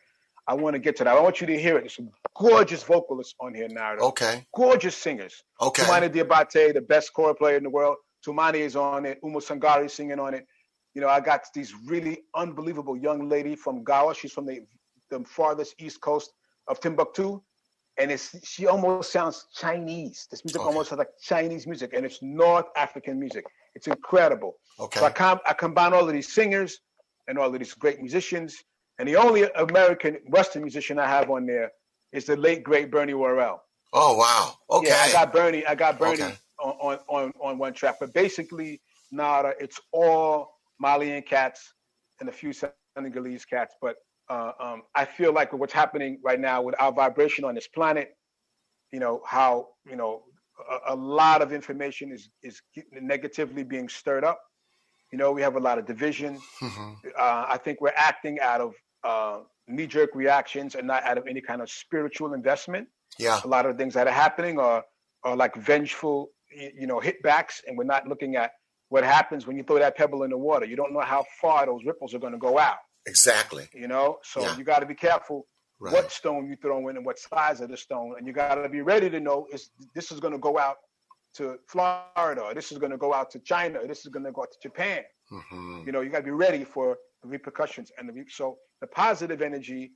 I 0.47 0.55
want 0.55 0.75
to 0.75 0.79
get 0.87 0.95
to 0.99 1.05
that. 1.05 1.17
I 1.17 1.21
want 1.21 1.41
you 1.41 1.47
to 1.49 1.59
hear 1.59 1.77
it. 1.77 1.81
There's 1.81 1.97
some 1.97 2.11
gorgeous 2.35 2.83
vocalists 2.85 3.35
on 3.41 3.53
here 3.61 3.69
now. 3.69 3.95
Okay. 4.11 4.47
Gorgeous 4.55 4.97
singers. 4.97 5.43
Okay. 5.61 5.83
Toumani 5.83 6.09
Diabaté, 6.09 6.73
the 6.73 6.81
best 6.81 7.13
kora 7.13 7.35
player 7.35 7.57
in 7.57 7.65
the 7.65 7.71
world. 7.79 7.97
Toumani 8.25 8.61
is 8.61 8.77
on 8.77 9.07
it. 9.07 9.21
Oumou 9.25 9.43
Sangaré 9.49 9.91
singing 9.91 10.21
on 10.21 10.35
it. 10.35 10.47
You 10.97 11.03
know, 11.03 11.11
I 11.11 11.21
got 11.21 11.43
these 11.55 11.75
really 11.85 12.23
unbelievable 12.35 12.97
young 12.97 13.29
lady 13.29 13.55
from 13.55 13.85
Gawa. 13.85 14.17
She's 14.17 14.33
from 14.33 14.47
the, 14.47 14.61
the 15.11 15.23
farthest 15.27 15.75
east 15.79 16.01
coast 16.01 16.33
of 16.69 16.81
Timbuktu. 16.81 17.43
And 17.99 18.11
it's 18.11 18.35
she 18.49 18.67
almost 18.67 19.13
sounds 19.13 19.45
Chinese. 19.55 20.27
This 20.31 20.43
music 20.43 20.63
Okay. 20.63 20.69
almost 20.69 20.89
sounds 20.89 20.99
like 21.01 21.11
Chinese 21.23 21.67
music, 21.67 21.93
and 21.95 22.05
it's 22.07 22.23
North 22.23 22.67
African 22.77 23.19
music. 23.21 23.45
It's 23.75 23.87
incredible. 23.89 24.57
Okay. 24.81 25.01
So 25.01 25.05
I, 25.07 25.11
com- 25.11 25.41
I 25.47 25.53
combine 25.53 25.93
all 25.93 26.07
of 26.07 26.15
these 26.15 26.33
singers 26.33 26.81
and 27.29 27.39
all 27.39 27.53
of 27.53 27.59
these 27.59 27.75
great 27.75 28.01
musicians. 28.01 28.57
And 28.99 29.07
the 29.07 29.17
only 29.17 29.43
American 29.57 30.17
Western 30.29 30.63
musician 30.63 30.99
I 30.99 31.07
have 31.09 31.29
on 31.31 31.45
there 31.45 31.73
is 32.13 32.25
the 32.25 32.37
late 32.37 32.63
great 32.65 32.91
Bernie 32.91 33.13
Worrell. 33.15 33.63
Oh 33.93 34.17
wow. 34.17 34.55
Okay. 34.71 34.89
Yeah, 34.89 35.03
I 35.03 35.13
got 35.13 35.31
Bernie. 35.31 35.67
I 35.67 35.75
got 35.75 35.99
Bernie 35.99 36.23
Okay. 36.23 36.35
on, 36.59 36.75
on 36.81 36.99
on 37.09 37.33
on 37.43 37.59
one 37.59 37.75
track. 37.75 37.97
But 38.01 38.15
basically, 38.15 38.81
Narada, 39.13 39.53
it's 39.61 39.79
all 39.93 40.56
Malian 40.81 41.23
cats 41.23 41.75
and 42.21 42.29
a 42.29 42.33
few 42.33 42.53
Senegalese 42.53 43.45
cats. 43.45 43.75
But 43.81 43.97
uh, 44.29 44.53
um, 44.61 44.83
I 44.95 45.05
feel 45.05 45.33
like 45.33 45.53
with 45.53 45.61
what's 45.61 45.73
happening 45.73 46.19
right 46.25 46.41
now 46.41 46.63
with 46.63 46.75
our 46.81 46.93
vibration 46.93 47.45
on 47.45 47.55
this 47.55 47.69
planet, 47.69 48.11
you 48.93 49.01
know 49.01 49.23
how 49.27 49.69
you 49.89 49.97
know 49.97 50.23
a, 50.89 50.95
a 50.95 50.97
lot 50.97 51.43
of 51.43 51.53
information 51.53 52.13
is 52.13 52.29
is 52.43 52.61
negatively 52.93 53.65
being 53.65 53.89
stirred 53.89 54.25
up. 54.25 54.41
You 55.13 55.19
know, 55.19 55.33
we 55.33 55.43
have 55.43 55.57
a 55.57 55.61
lot 55.61 55.79
of 55.79 55.87
division. 55.87 56.41
Mhm. 56.61 56.97
Uh, 57.17 57.47
I 57.49 57.59
think 57.59 57.81
we're 57.81 57.93
acting 57.97 58.41
out 58.41 58.61
of 58.61 58.75
uh, 59.05 59.41
knee-jerk 59.69 60.11
reactions 60.15 60.75
and 60.75 60.87
not 60.87 61.05
out 61.05 61.19
of 61.19 61.27
any 61.29 61.41
kind 61.41 61.63
of 61.63 61.71
spiritual 61.71 62.35
investment 62.35 62.89
Yeah. 63.19 63.41
a 63.45 63.49
lot 63.49 63.67
of 63.67 63.73
the 63.77 63.79
things 63.83 63.95
that 63.95 64.07
are 64.09 64.13
happening 64.13 64.59
are 64.59 64.85
are 65.25 65.37
like 65.37 65.55
vengeful, 65.57 66.31
you 66.51 66.87
know 66.87 67.01
hitbacks 67.01 67.63
and 67.67 67.77
we're 67.79 67.85
not 67.97 68.07
looking 68.09 68.37
at 68.37 68.53
what 68.89 69.05
happens 69.05 69.47
when 69.47 69.57
you 69.57 69.65
throw 69.65 69.79
that 69.79 69.97
pebble 69.97 70.23
in 70.23 70.31
the 70.31 70.39
water 70.39 70.65
you 70.67 70.77
don't 70.77 70.93
know 70.93 71.01
how 71.01 71.25
far 71.41 71.67
those 71.67 71.85
ripples 71.85 72.15
are 72.15 72.19
going 72.19 72.33
to 72.33 72.39
go 72.39 72.59
out 72.59 72.77
Exactly. 73.07 73.69
you 73.75 73.89
know 73.89 74.19
so 74.23 74.41
Yeah. 74.43 74.57
you 74.57 74.65
got 74.65 74.81
to 74.81 74.87
be 74.87 74.95
careful 74.95 75.47
Right. 75.79 75.93
what 75.93 76.11
stone 76.11 76.49
you 76.49 76.57
throw 76.57 76.89
in 76.89 76.97
and 76.97 77.05
what 77.05 77.19
size 77.19 77.61
of 77.61 77.69
the 77.69 77.77
stone 77.77 78.15
and 78.17 78.27
you 78.27 78.33
got 78.33 78.55
to 78.55 78.69
be 78.69 78.81
ready 78.81 79.11
to 79.11 79.21
know 79.21 79.47
is 79.53 79.71
this 79.95 80.11
is 80.11 80.21
going 80.21 80.33
to 80.33 80.39
go 80.39 80.59
out 80.59 80.77
to 81.35 81.57
florida 81.69 82.41
or 82.41 82.55
this 82.55 82.73
is 82.73 82.79
going 82.79 82.93
to 82.93 82.97
go 82.97 83.13
out 83.13 83.31
to 83.33 83.39
china 83.41 83.81
or 83.81 83.87
this 83.87 84.01
is 84.01 84.07
going 84.07 84.25
to 84.25 84.33
go 84.33 84.41
out 84.43 84.49
to 84.53 84.59
japan 84.69 85.03
Mhm. 85.31 85.85
you 85.87 85.93
know 85.93 86.01
you 86.01 86.09
got 86.09 86.19
to 86.21 86.25
be 86.25 86.31
ready 86.31 86.65
for 86.65 86.97
the 87.23 87.29
repercussions 87.29 87.91
and 87.99 88.09
the 88.09 88.13
re- 88.15 88.25
so 88.31 88.57
the 88.81 88.87
positive 88.87 89.43
energy 89.43 89.93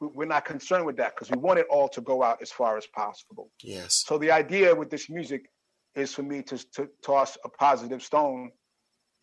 we're 0.00 0.26
not 0.36 0.44
concerned 0.44 0.86
with 0.86 0.96
that 0.98 1.16
because 1.16 1.28
we 1.32 1.38
want 1.38 1.58
it 1.58 1.66
all 1.68 1.88
to 1.88 2.00
go 2.00 2.22
out 2.22 2.40
as 2.40 2.52
far 2.52 2.76
as 2.76 2.86
possible 2.86 3.50
Yes. 3.64 4.04
so 4.06 4.18
the 4.18 4.30
idea 4.30 4.72
with 4.72 4.88
this 4.90 5.10
music 5.10 5.42
is 5.94 6.14
for 6.14 6.22
me 6.22 6.42
to, 6.42 6.58
to 6.72 6.88
toss 7.02 7.36
a 7.44 7.48
positive 7.48 8.02
stone 8.02 8.50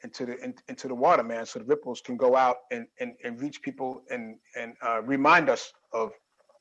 into 0.04 0.25
the 0.25 0.38
in, 0.43 0.54
into 0.67 0.88
the 0.88 0.95
water, 0.95 1.23
man, 1.23 1.45
so 1.45 1.60
the 1.60 1.65
ripples 1.65 2.01
can 2.01 2.17
go 2.17 2.36
out 2.36 2.58
and 2.71 2.86
and, 2.99 3.13
and 3.23 3.39
reach 3.41 3.62
people 3.62 4.04
and 4.10 4.38
and 4.60 4.73
uh, 4.86 5.01
remind 5.01 5.49
us 5.49 5.71
of 5.93 6.12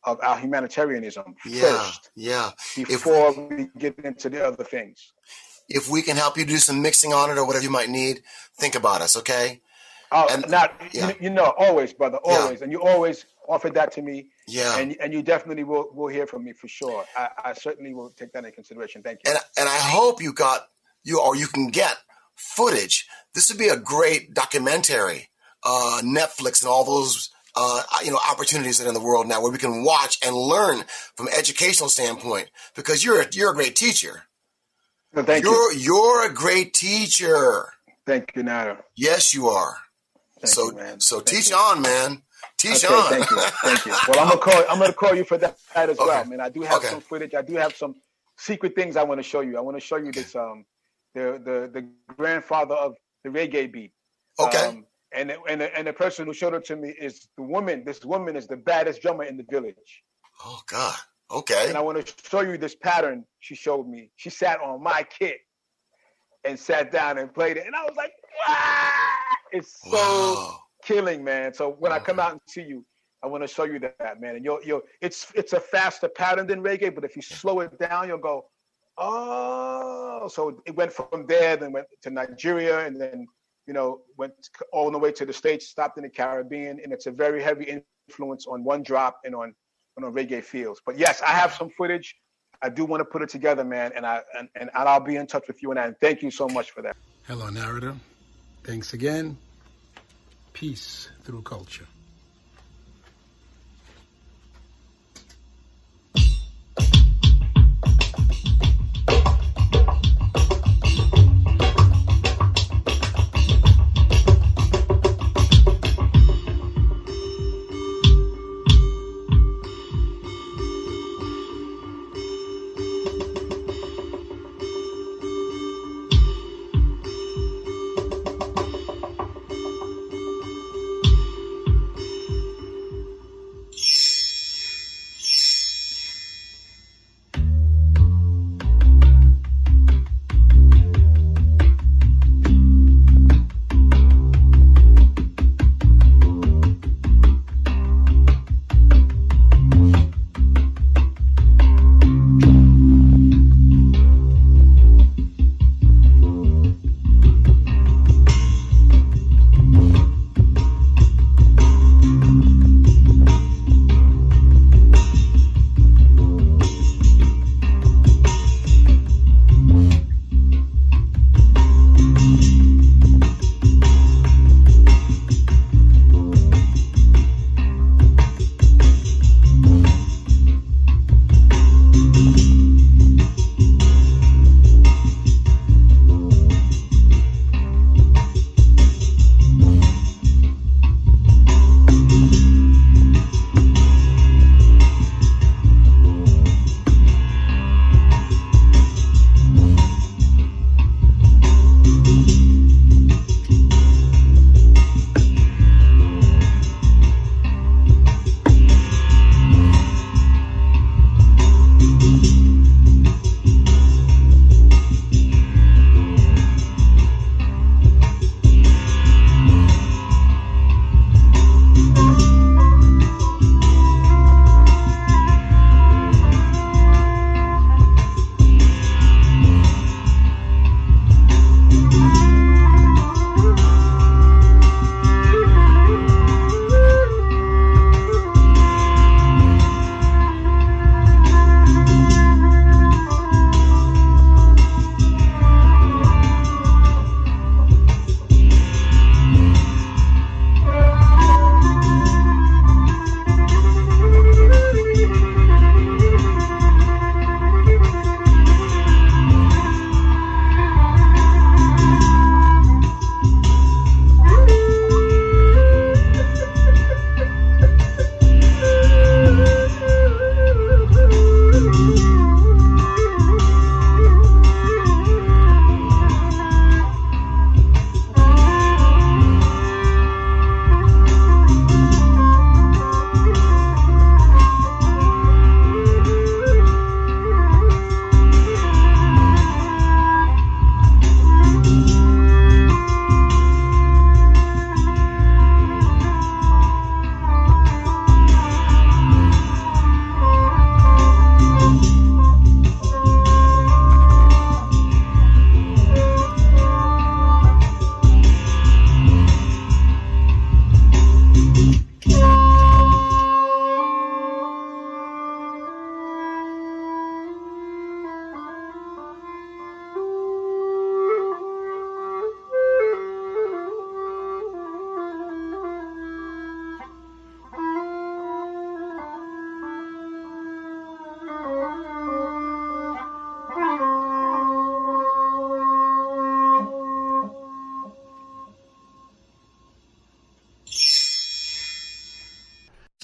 of 0.05 0.21
our 0.23 0.39
humanitarianism 0.39 1.35
Yeah. 1.47 1.63
first 1.63 2.11
Yeah. 2.15 2.51
before 2.77 3.33
we 3.49 3.69
get 3.79 3.99
into 4.01 4.29
the 4.29 4.47
other 4.47 4.63
things. 4.63 5.13
If 5.69 5.89
we 5.89 6.03
can 6.03 6.17
help 6.17 6.37
you 6.37 6.45
do 6.45 6.59
some 6.59 6.83
mixing 6.83 7.15
on 7.15 7.31
it 7.31 7.39
or 7.39 7.47
whatever 7.47 7.65
you 7.65 7.71
might 7.71 7.89
need, 7.89 8.23
think 8.59 8.75
about 8.75 9.01
us. 9.01 9.17
Okay. 9.17 9.63
Oh, 10.13 10.27
And- 10.31 10.49
not 10.51 10.75
yeah. 10.93 11.09
you, 11.09 11.15
you 11.23 11.31
know, 11.31 11.55
always, 11.59 11.95
brother, 11.95 12.19
Yeah. 12.25 12.33
always, 12.35 12.61
and 12.61 12.71
you 12.71 12.83
always 12.83 13.25
offered 13.49 13.73
that 13.75 13.93
to 13.93 14.03
me, 14.03 14.29
Yeah. 14.47 14.79
and 14.79 14.97
and 15.01 15.13
you 15.13 15.23
definitely 15.23 15.65
will 15.65 15.89
will 15.93 16.09
hear 16.09 16.27
from 16.27 16.45
me 16.45 16.53
for 16.53 16.69
sure. 16.69 17.05
I, 17.17 17.29
I 17.47 17.53
certainly 17.55 17.95
will 17.95 18.11
take 18.11 18.33
that 18.33 18.41
into 18.41 18.53
consideration. 18.53 19.03
Thank 19.03 19.21
you. 19.25 19.33
and 19.33 19.41
and 19.59 19.69
I 19.69 19.79
hope 19.79 20.23
you 20.23 20.33
got 20.33 20.69
you 21.03 21.21
or 21.21 21.37
you 21.37 21.47
can 21.47 21.69
get 21.69 21.97
footage. 22.37 23.07
This 23.35 23.49
would 23.49 23.59
be 23.59 23.69
a 23.69 23.77
great 23.77 24.35
documentary, 24.35 25.31
uh, 25.65 26.01
Netflix 26.05 26.63
and 26.63 26.69
all 26.71 26.85
those 26.85 27.31
uh, 27.57 27.83
you 28.05 28.11
know 28.11 28.19
opportunities 28.31 28.79
that 28.79 28.85
are 28.85 28.89
in 28.89 28.95
the 28.95 29.01
world 29.01 29.27
now 29.29 29.41
where 29.41 29.53
we 29.53 29.59
can 29.59 29.85
watch 29.85 30.19
and 30.25 30.35
learn 30.35 30.85
from 31.17 31.29
educational 31.29 31.89
standpoint 31.89 32.51
because 32.77 33.05
you're 33.05 33.21
a, 33.23 33.27
you're 33.33 33.53
a 33.53 33.55
great 33.55 33.77
teacher. 33.77 34.25
Well, 35.15 35.25
thank 35.25 35.45
you, 35.45 35.51
you're 35.53 35.73
you're 35.75 36.31
a 36.31 36.35
great 36.35 36.75
teacher. 36.75 37.69
thank 38.07 38.33
you, 38.35 38.43
Narada. 38.43 38.83
Yes, 38.97 39.33
you 39.33 39.49
are. 39.49 39.77
Thank 40.41 40.55
so 40.55 40.71
you, 40.71 40.77
man. 40.77 41.01
so 41.01 41.17
Thank 41.21 41.29
teach 41.29 41.51
you. 41.51 41.57
on, 41.57 41.81
man. 41.83 42.23
Teach 42.65 42.85
Okay, 42.85 43.03
thank 43.11 43.31
you, 43.31 43.37
thank 43.63 43.87
you. 43.87 43.93
Well, 44.09 44.21
I'm 44.21 44.29
gonna 44.29 44.41
call. 44.41 44.65
I'm 44.71 44.79
gonna 44.79 44.93
call 44.93 45.15
you 45.15 45.25
for 45.25 45.39
that, 45.39 45.59
that 45.75 45.91
as 45.91 45.99
well, 45.99 46.25
man. 46.25 46.41
I 46.41 46.49
do 46.49 46.63
have 46.63 46.79
Okay. 46.79 46.89
some 46.89 47.01
footage. 47.01 47.35
I 47.35 47.43
do 47.43 47.55
have 47.57 47.77
some 47.77 47.95
secret 48.39 48.75
things 48.75 48.97
I 48.97 49.03
want 49.05 49.19
to 49.21 49.23
show 49.23 49.41
you. 49.41 49.59
I 49.59 49.61
want 49.61 49.77
to 49.77 49.81
show 49.81 49.97
you 49.97 50.13
this. 50.13 50.35
Um, 50.35 50.65
the 51.15 51.41
the 51.45 51.71
the 51.73 51.89
grandfather 52.17 52.75
of 52.75 52.97
the 53.25 53.31
reggae 53.31 53.71
beat. 53.73 53.93
okay. 54.39 54.67
Um, 54.67 54.87
and 55.13 55.31
the, 55.31 55.41
and 55.49 55.61
the, 55.61 55.79
and 55.79 55.87
the 55.87 55.93
person 55.93 56.27
who 56.27 56.35
showed 56.35 56.55
it 56.55 56.65
to 56.67 56.77
me 56.77 56.89
is 56.91 57.29
the 57.37 57.45
woman. 57.45 57.85
This 57.85 58.05
woman 58.05 58.35
is 58.37 58.49
the 58.49 58.57
baddest 58.57 59.01
drummer 59.03 59.25
in 59.25 59.37
the 59.37 59.45
village. 59.49 60.03
oh 60.45 60.61
God. 60.67 60.97
Okay. 61.31 61.69
And 61.69 61.77
I 61.77 61.81
want 61.83 62.05
to 62.05 62.15
show 62.29 62.41
you 62.41 62.59
this 62.59 62.75
pattern 62.75 63.25
she 63.41 63.55
showed 63.55 63.87
me. 63.89 64.11
She 64.17 64.31
sat 64.31 64.61
on 64.61 64.83
my 64.83 65.05
kit 65.19 65.39
and 66.45 66.59
sat 66.59 66.93
down 66.93 67.19
and 67.19 67.33
played 67.33 67.57
it, 67.59 67.67
and 67.67 67.77
I 67.77 67.83
was 67.85 67.95
like, 67.97 68.13
"What?" 68.47 69.39
It's 69.53 69.81
so 69.83 69.91
Wow. 69.93 70.64
Killing, 70.85 71.25
man. 71.25 71.55
So 71.55 71.77
when 71.79 71.93
I 71.93 71.99
come 71.99 72.19
out 72.19 72.33
and 72.33 72.41
see 72.47 72.63
you, 72.63 72.85
I 73.23 73.27
want 73.27 73.43
to 73.43 73.49
show 73.49 73.65
you 73.65 73.79
that, 73.79 74.21
man. 74.21 74.37
And 74.37 74.45
you'll, 74.45 74.61
you'll, 74.63 74.83
it's, 75.01 75.33
it's 75.35 75.55
a 75.55 75.61
faster 75.61 76.09
pattern 76.09 76.47
than 76.47 76.63
reggae, 76.63 76.95
but 76.95 77.05
if 77.05 77.17
you 77.17 77.23
slow 77.23 77.61
it 77.61 77.79
down, 77.79 78.09
you'll 78.09 78.19
go, 78.19 78.47
oh. 78.99 80.29
So 80.29 80.63
it 80.67 80.77
went 80.77 80.93
from 80.93 81.27
there, 81.27 81.57
then 81.57 81.73
went 81.73 81.87
to 82.03 82.11
Nigeria, 82.11 82.87
and 82.87 83.01
then, 83.01 83.27
you 83.67 83.73
know, 83.73 84.01
went 84.19 84.35
all 84.73 84.91
the 84.91 84.99
way 84.99 85.11
to 85.13 85.25
the 85.25 85.33
States, 85.33 85.69
stopped 85.69 85.97
in 85.97 86.05
the 86.05 86.11
Caribbean, 86.11 86.81
and 86.83 86.93
it's 86.93 87.07
a 87.07 87.11
very 87.11 87.43
heavy 87.43 87.83
influence 88.09 88.47
on 88.47 88.63
one 88.63 88.83
drop 88.83 89.21
and 89.25 89.35
on, 89.35 89.55
on 89.97 90.13
reggae 90.13 90.45
fields. 90.45 90.81
But 90.85 90.99
yes, 90.99 91.23
I 91.23 91.31
have 91.31 91.55
some 91.55 91.71
footage. 91.71 92.15
I 92.63 92.69
do 92.69 92.85
want 92.85 93.01
to 93.01 93.05
put 93.05 93.21
it 93.23 93.29
together, 93.29 93.65
man, 93.65 93.93
and 93.95 94.07
I 94.07 94.23
and, 94.39 94.49
and 94.55 94.71
I'll 94.75 95.01
be 95.01 95.17
in 95.17 95.27
touch 95.27 95.47
with 95.49 95.63
you 95.63 95.71
and 95.71 95.79
I. 95.79 95.87
And 95.87 95.97
thank 96.01 96.23
you 96.23 96.31
so 96.31 96.49
much 96.49 96.71
for 96.71 96.81
that. 96.83 96.97
Hello, 97.27 97.51
narrator. 97.51 97.95
Thanks 98.63 98.95
again. 98.95 99.37
Peace 100.55 101.09
through 101.25 101.43
culture. 101.43 101.85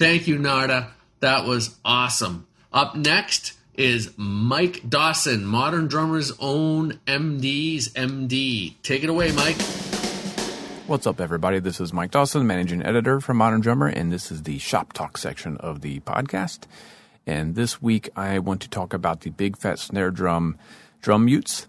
Thank 0.01 0.27
you, 0.27 0.39
Narada. 0.39 0.87
That 1.19 1.45
was 1.45 1.77
awesome. 1.85 2.47
Up 2.73 2.95
next 2.95 3.53
is 3.75 4.11
Mike 4.17 4.89
Dawson, 4.89 5.45
Modern 5.45 5.87
Drummer's 5.87 6.31
own 6.39 6.99
MD's 7.05 7.89
MD. 7.89 8.73
Take 8.81 9.03
it 9.03 9.11
away, 9.11 9.31
Mike. 9.31 9.61
What's 10.87 11.05
up, 11.05 11.21
everybody? 11.21 11.59
This 11.59 11.79
is 11.79 11.93
Mike 11.93 12.09
Dawson, 12.09 12.47
managing 12.47 12.81
editor 12.81 13.19
for 13.19 13.35
Modern 13.35 13.61
Drummer, 13.61 13.85
and 13.85 14.11
this 14.11 14.31
is 14.31 14.41
the 14.41 14.57
Shop 14.57 14.91
Talk 14.91 15.19
section 15.19 15.55
of 15.57 15.81
the 15.81 15.99
podcast. 15.99 16.61
And 17.27 17.53
this 17.53 17.79
week, 17.79 18.09
I 18.15 18.39
want 18.39 18.63
to 18.63 18.69
talk 18.69 18.95
about 18.95 19.21
the 19.21 19.29
Big 19.29 19.55
Fat 19.55 19.77
Snare 19.77 20.09
Drum 20.09 20.57
drum 21.03 21.25
mutes. 21.25 21.67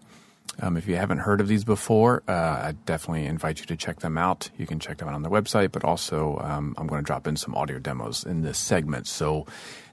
Um, 0.60 0.76
if 0.76 0.86
you 0.86 0.96
haven't 0.96 1.18
heard 1.18 1.40
of 1.40 1.48
these 1.48 1.64
before, 1.64 2.22
uh, 2.28 2.32
I 2.32 2.74
definitely 2.84 3.24
invite 3.24 3.60
you 3.60 3.66
to 3.66 3.76
check 3.76 4.00
them 4.00 4.18
out. 4.18 4.50
You 4.58 4.66
can 4.66 4.78
check 4.78 4.98
them 4.98 5.08
out 5.08 5.14
on 5.14 5.22
their 5.22 5.32
website, 5.32 5.72
but 5.72 5.82
also 5.82 6.38
um, 6.38 6.74
I'm 6.76 6.86
going 6.86 7.02
to 7.02 7.06
drop 7.06 7.26
in 7.26 7.36
some 7.36 7.54
audio 7.54 7.78
demos 7.78 8.24
in 8.24 8.42
this 8.42 8.58
segment. 8.58 9.06
So, 9.06 9.46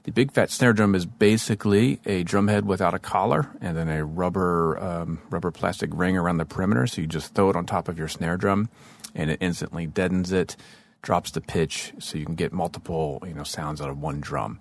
the 0.04 0.12
Big 0.12 0.32
fat 0.32 0.50
Snare 0.50 0.72
Drum 0.72 0.94
is 0.94 1.04
basically 1.04 2.00
a 2.06 2.22
drum 2.22 2.48
head 2.48 2.64
without 2.64 2.94
a 2.94 2.98
collar 2.98 3.50
and 3.60 3.76
then 3.76 3.88
a 3.88 4.04
rubber 4.04 4.78
um, 4.78 5.20
rubber 5.28 5.50
plastic 5.50 5.90
ring 5.92 6.16
around 6.16 6.38
the 6.38 6.46
perimeter. 6.46 6.86
So 6.86 7.02
you 7.02 7.06
just 7.06 7.34
throw 7.34 7.50
it 7.50 7.56
on 7.56 7.66
top 7.66 7.86
of 7.86 7.98
your 7.98 8.08
snare 8.08 8.38
drum 8.38 8.70
and 9.14 9.30
it 9.30 9.38
instantly 9.42 9.86
deadens 9.86 10.32
it, 10.32 10.56
drops 11.02 11.32
the 11.32 11.40
pitch, 11.40 11.92
so 11.98 12.16
you 12.16 12.24
can 12.24 12.34
get 12.34 12.52
multiple 12.52 13.22
you 13.26 13.34
know 13.34 13.42
sounds 13.42 13.80
out 13.80 13.90
of 13.90 14.00
one 14.00 14.20
drum. 14.20 14.58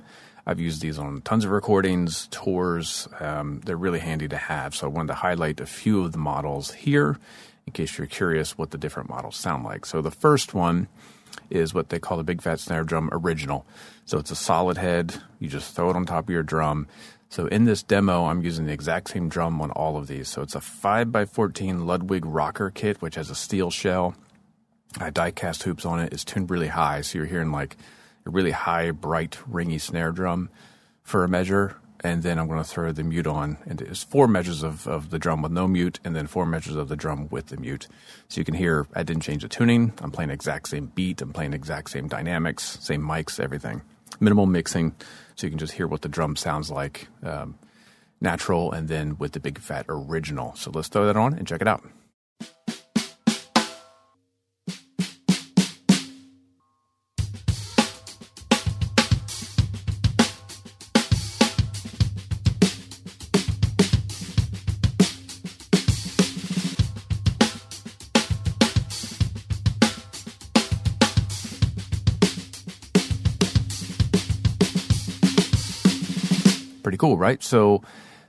I've 0.49 0.59
used 0.59 0.81
these 0.81 0.97
on 0.97 1.21
tons 1.21 1.45
of 1.45 1.51
recordings, 1.51 2.27
tours. 2.31 3.07
Um, 3.19 3.61
they're 3.65 3.77
really 3.77 3.99
handy 3.99 4.27
to 4.29 4.35
have. 4.37 4.73
So 4.73 4.87
I 4.87 4.89
wanted 4.89 5.09
to 5.09 5.13
highlight 5.13 5.59
a 5.59 5.67
few 5.67 6.03
of 6.03 6.11
the 6.11 6.17
models 6.17 6.71
here 6.71 7.19
in 7.67 7.73
case 7.73 7.99
you're 7.99 8.07
curious 8.07 8.57
what 8.57 8.71
the 8.71 8.77
different 8.79 9.09
models 9.09 9.35
sound 9.35 9.63
like. 9.63 9.85
So 9.85 10.01
the 10.01 10.09
first 10.09 10.55
one 10.55 10.87
is 11.51 11.75
what 11.75 11.89
they 11.89 11.99
call 11.99 12.17
the 12.17 12.23
Big 12.23 12.41
Fat 12.41 12.59
Snare 12.59 12.83
Drum 12.83 13.09
Original. 13.11 13.63
So 14.05 14.17
it's 14.17 14.31
a 14.31 14.35
solid 14.35 14.77
head. 14.77 15.21
You 15.37 15.47
just 15.49 15.75
throw 15.75 15.91
it 15.91 15.95
on 15.95 16.07
top 16.07 16.23
of 16.23 16.29
your 16.31 16.41
drum. 16.41 16.87
So 17.29 17.45
in 17.45 17.65
this 17.65 17.83
demo, 17.83 18.25
I'm 18.25 18.41
using 18.41 18.65
the 18.65 18.73
exact 18.73 19.11
same 19.11 19.29
drum 19.29 19.61
on 19.61 19.69
all 19.69 19.97
of 19.97 20.07
these. 20.07 20.29
So 20.29 20.41
it's 20.41 20.55
a 20.55 20.59
5x14 20.59 21.85
Ludwig 21.85 22.25
rocker 22.25 22.71
kit, 22.71 23.03
which 23.03 23.13
has 23.13 23.29
a 23.29 23.35
steel 23.35 23.69
shell 23.69 24.15
uh, 24.99 25.09
die 25.09 25.31
cast 25.31 25.63
hoops 25.63 25.85
on 25.85 25.99
it. 25.99 26.13
It's 26.13 26.23
tuned 26.23 26.49
really 26.49 26.67
high, 26.67 27.01
so 27.01 27.17
you're 27.19 27.27
hearing 27.27 27.51
like 27.51 27.77
a 28.25 28.29
really 28.29 28.51
high, 28.51 28.91
bright, 28.91 29.37
ringy 29.49 29.79
snare 29.79 30.11
drum 30.11 30.49
for 31.03 31.23
a 31.23 31.29
measure. 31.29 31.77
And 32.01 32.23
then 32.23 32.39
I'm 32.39 32.47
going 32.47 32.63
to 32.63 32.69
throw 32.69 32.93
the 32.93 33.03
mute 33.03 33.27
on. 33.27 33.57
And 33.65 33.81
it's 33.81 34.03
four 34.03 34.25
measures 34.27 34.63
of, 34.63 34.87
of 34.87 35.09
the 35.09 35.19
drum 35.19 35.41
with 35.41 35.51
no 35.51 35.67
mute, 35.67 35.99
and 36.05 36.15
then 36.15 36.27
four 36.27 36.45
measures 36.45 36.77
of 36.77 36.87
the 36.87 36.95
drum 36.95 37.27
with 37.29 37.47
the 37.47 37.57
mute. 37.57 37.87
So 38.29 38.39
you 38.39 38.45
can 38.45 38.53
hear 38.53 38.87
I 38.95 39.03
didn't 39.03 39.23
change 39.23 39.41
the 39.41 39.49
tuning. 39.49 39.91
I'm 40.01 40.11
playing 40.11 40.29
exact 40.29 40.69
same 40.69 40.85
beat. 40.95 41.21
I'm 41.21 41.33
playing 41.33 41.53
exact 41.53 41.89
same 41.89 42.07
dynamics, 42.07 42.77
same 42.79 43.01
mics, 43.01 43.37
everything. 43.37 43.81
Minimal 44.21 44.45
mixing, 44.45 44.95
so 45.35 45.45
you 45.45 45.51
can 45.51 45.59
just 45.59 45.73
hear 45.73 45.87
what 45.87 46.01
the 46.01 46.09
drum 46.09 46.35
sounds 46.35 46.71
like 46.71 47.07
um, 47.21 47.57
natural, 48.21 48.71
and 48.71 48.87
then 48.87 49.17
with 49.17 49.33
the 49.33 49.39
Big 49.39 49.59
fat 49.59 49.85
original. 49.87 50.55
So 50.55 50.71
let's 50.73 50.87
throw 50.87 51.05
that 51.05 51.17
on 51.17 51.33
and 51.33 51.45
check 51.47 51.61
it 51.61 51.67
out. 51.67 51.83
Cool, 76.99 77.17
right? 77.17 77.41
So 77.41 77.81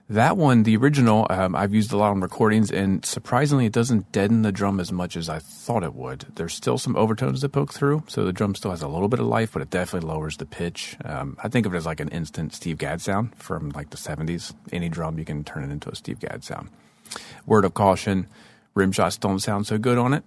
that 0.08 0.36
one, 0.36 0.64
the 0.64 0.76
original, 0.76 1.26
um, 1.30 1.54
I've 1.54 1.74
used 1.74 1.92
a 1.92 1.96
lot 1.96 2.10
on 2.10 2.20
recordings, 2.20 2.70
and 2.70 3.04
surprisingly, 3.04 3.66
it 3.66 3.72
doesn't 3.72 4.10
deaden 4.10 4.42
the 4.42 4.50
drum 4.50 4.80
as 4.80 4.90
much 4.90 5.16
as 5.16 5.28
I 5.28 5.38
thought 5.38 5.84
it 5.84 5.94
would. 5.94 6.26
There's 6.34 6.54
still 6.54 6.78
some 6.78 6.96
overtones 6.96 7.42
that 7.42 7.50
poke 7.50 7.72
through, 7.72 8.04
so 8.08 8.24
the 8.24 8.32
drum 8.32 8.54
still 8.54 8.72
has 8.72 8.82
a 8.82 8.88
little 8.88 9.08
bit 9.08 9.20
of 9.20 9.26
life, 9.26 9.52
but 9.52 9.62
it 9.62 9.70
definitely 9.70 10.08
lowers 10.08 10.38
the 10.38 10.46
pitch. 10.46 10.96
Um, 11.04 11.36
I 11.42 11.48
think 11.48 11.66
of 11.66 11.74
it 11.74 11.76
as 11.76 11.86
like 11.86 12.00
an 12.00 12.08
instant 12.08 12.54
Steve 12.54 12.78
Gadd 12.78 13.00
sound 13.00 13.36
from 13.36 13.70
like 13.70 13.90
the 13.90 13.96
70s. 13.96 14.54
Any 14.72 14.88
drum, 14.88 15.18
you 15.18 15.24
can 15.24 15.44
turn 15.44 15.62
it 15.62 15.70
into 15.70 15.90
a 15.90 15.94
Steve 15.94 16.18
Gadd 16.18 16.42
sound. 16.42 16.70
Word 17.46 17.64
of 17.64 17.74
caution 17.74 18.26
rim 18.74 18.92
shots 18.92 19.16
don't 19.16 19.40
sound 19.40 19.66
so 19.66 19.78
good 19.78 19.98
on 19.98 20.14
it. 20.14 20.24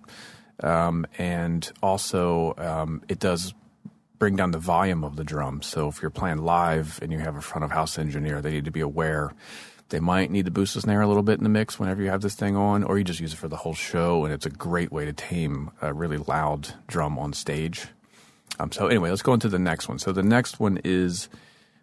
Um, 0.62 1.06
and 1.18 1.70
also, 1.82 2.54
um, 2.58 3.02
it 3.10 3.20
does 3.20 3.54
bring 4.24 4.38
down 4.38 4.52
the 4.52 4.58
volume 4.58 5.04
of 5.04 5.18
the 5.18 5.24
drum. 5.26 5.62
So 5.62 5.90
if 5.90 6.02
you're 6.02 6.10
playing 6.10 6.38
live 6.38 6.98
and 7.02 7.12
you 7.12 7.20
have 7.20 7.36
a 7.36 7.42
front 7.42 7.66
of 7.66 7.72
house 7.72 8.00
engineer, 8.00 8.42
they 8.42 8.52
need 8.52 8.64
to 8.64 8.72
be 8.72 8.80
aware. 8.80 9.34
They 9.90 10.00
might 10.00 10.32
need 10.32 10.46
to 10.46 10.52
boost 10.52 10.76
the 10.76 10.80
snare 10.80 11.02
a 11.02 11.08
little 11.08 11.24
bit 11.24 11.40
in 11.40 11.44
the 11.44 11.50
mix 11.50 11.78
whenever 11.78 12.02
you 12.02 12.10
have 12.10 12.22
this 12.22 12.34
thing 12.34 12.56
on, 12.56 12.86
or 12.86 12.98
you 12.98 13.04
just 13.04 13.20
use 13.20 13.34
it 13.34 13.36
for 13.36 13.50
the 13.50 13.58
whole 13.58 13.74
show, 13.74 14.24
and 14.24 14.34
it's 14.34 14.46
a 14.46 14.50
great 14.50 14.94
way 14.94 15.04
to 15.04 15.12
tame 15.12 15.72
a 15.82 15.94
really 15.94 16.16
loud 16.16 16.74
drum 16.88 17.20
on 17.20 17.34
stage. 17.34 17.88
Um, 18.60 18.72
so 18.72 18.88
anyway, 18.88 19.10
let's 19.10 19.22
go 19.22 19.34
into 19.34 19.50
the 19.50 19.60
next 19.60 19.90
one. 19.90 20.00
So 20.00 20.14
the 20.14 20.24
next 20.24 20.58
one 20.58 20.80
is 20.86 21.28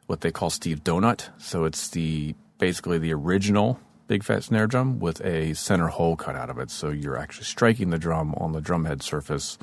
what 0.07 0.23
they 0.23 0.33
call 0.33 0.49
Steve 0.49 0.83
Donut. 0.83 1.29
So 1.37 1.67
it's 1.67 1.89
the 1.89 2.35
basically 2.57 2.97
the 2.97 3.13
original 3.13 3.79
Big 4.07 4.25
fat 4.25 4.45
Snare 4.45 4.67
drum 4.67 4.99
with 4.99 5.23
a 5.27 5.53
center 5.53 5.89
hole 5.89 6.17
cut 6.17 6.37
out 6.37 6.49
of 6.49 6.59
it. 6.59 6.71
So 6.71 6.89
you're 6.89 7.19
actually 7.19 7.45
striking 7.45 7.91
the 7.91 7.99
drum 7.99 8.35
on 8.39 8.53
the 8.53 8.63
drum 8.63 8.87
head 8.87 9.03
surface 9.03 9.59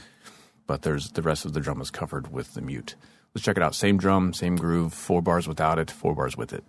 but 0.68 0.84
there's 0.84 1.12
the 1.12 1.22
rest 1.22 1.46
of 1.46 1.54
the 1.54 1.60
drum 1.60 1.82
is 1.82 1.90
covered 1.90 2.32
with 2.32 2.54
the 2.54 2.62
mute. 2.62 2.96
Let's 3.34 3.44
check 3.44 3.58
it 3.58 3.64
out. 3.64 3.74
Same 3.74 3.98
drum, 3.98 4.34
same 4.34 4.56
groove, 4.56 4.94
four 4.94 5.22
bars 5.22 5.48
without 5.48 5.80
it, 5.80 5.90
four 5.90 6.14
bars 6.14 6.38
with 6.38 6.54
it. 6.54 6.64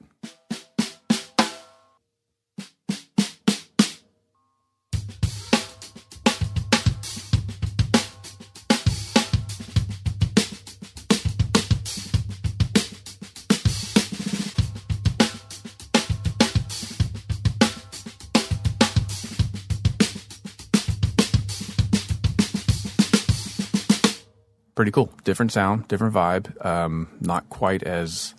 Pretty 24.90 25.06
cool. 25.06 25.18
Different 25.24 25.52
sound, 25.52 25.86
different 25.88 26.14
vibe. 26.14 26.64
Um, 26.64 27.08
not 27.20 27.48
quite 27.50 27.82
as 27.82 28.34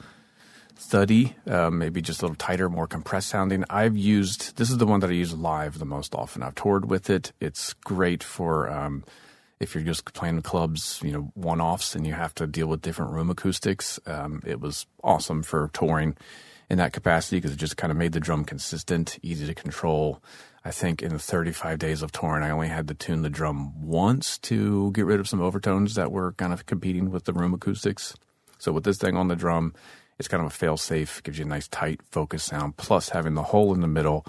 thuddy, 0.75 1.35
uh, 1.45 1.69
maybe 1.69 2.01
just 2.01 2.21
a 2.21 2.25
little 2.25 2.35
tighter, 2.35 2.69
more 2.69 2.87
compressed 2.87 3.29
sounding. 3.29 3.63
I've 3.69 3.95
used 3.95 4.57
this 4.57 4.71
is 4.71 4.77
the 4.77 4.87
one 4.87 4.99
that 5.01 5.11
I 5.11 5.13
use 5.13 5.33
live 5.35 5.77
the 5.77 5.85
most 5.85 6.15
often. 6.15 6.41
I've 6.41 6.55
toured 6.55 6.89
with 6.89 7.09
it. 7.09 7.33
It's 7.39 7.73
great 7.73 8.23
for 8.23 8.67
um, 8.67 9.03
if 9.59 9.75
you're 9.75 9.83
just 9.83 10.11
playing 10.13 10.41
clubs, 10.41 10.99
you 11.03 11.11
know, 11.11 11.31
one 11.35 11.61
offs, 11.61 11.93
and 11.93 12.07
you 12.07 12.13
have 12.13 12.33
to 12.35 12.47
deal 12.47 12.67
with 12.67 12.81
different 12.81 13.11
room 13.11 13.29
acoustics. 13.29 13.99
Um, 14.07 14.41
it 14.43 14.59
was 14.59 14.87
awesome 15.03 15.43
for 15.43 15.69
touring 15.73 16.17
in 16.67 16.79
that 16.79 16.93
capacity 16.93 17.37
because 17.37 17.51
it 17.51 17.57
just 17.57 17.77
kind 17.77 17.91
of 17.91 17.97
made 17.97 18.13
the 18.13 18.19
drum 18.19 18.43
consistent, 18.43 19.19
easy 19.21 19.45
to 19.45 19.53
control. 19.53 20.19
I 20.63 20.71
think 20.71 21.01
in 21.01 21.13
the 21.13 21.19
35 21.19 21.79
days 21.79 22.01
of 22.01 22.11
touring, 22.11 22.43
I 22.43 22.49
only 22.49 22.67
had 22.67 22.87
to 22.89 22.93
tune 22.93 23.21
the 23.21 23.29
drum 23.29 23.81
once 23.81 24.37
to 24.39 24.91
get 24.91 25.05
rid 25.05 25.19
of 25.19 25.27
some 25.27 25.41
overtones 25.41 25.95
that 25.95 26.11
were 26.11 26.33
kind 26.33 26.51
of 26.51 26.65
competing 26.65 27.11
with 27.11 27.25
the 27.25 27.33
room 27.33 27.53
acoustics. 27.53 28.13
So 28.57 28.71
with 28.73 28.83
this 28.83 28.97
thing 28.97 29.15
on 29.15 29.29
the 29.29 29.35
drum, 29.35 29.73
it's 30.17 30.27
kind 30.27 30.41
of 30.41 30.47
a 30.47 30.55
fail 30.55 30.75
safe, 30.75 31.23
gives 31.23 31.39
you 31.39 31.45
a 31.45 31.47
nice 31.47 31.69
tight 31.69 32.01
focus 32.11 32.43
sound. 32.43 32.75
Plus, 32.75 33.09
having 33.09 33.35
the 33.35 33.43
hole 33.43 33.73
in 33.73 33.79
the 33.79 33.87
middle, 33.87 34.25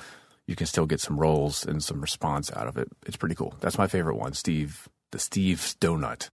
you 0.47 0.55
can 0.55 0.67
still 0.67 0.87
get 0.87 1.01
some 1.01 1.19
rolls 1.19 1.67
and 1.67 1.83
some 1.83 2.01
response 2.01 2.53
out 2.55 2.69
of 2.69 2.77
it. 2.77 2.89
It's 3.07 3.17
pretty 3.17 3.35
cool. 3.35 3.55
That's 3.61 3.79
my 3.79 3.89
favorite 3.89 4.17
one, 4.17 4.35
Steve, 4.35 4.89
the 5.11 5.19
Steve's 5.19 5.75
Donut. 5.75 6.29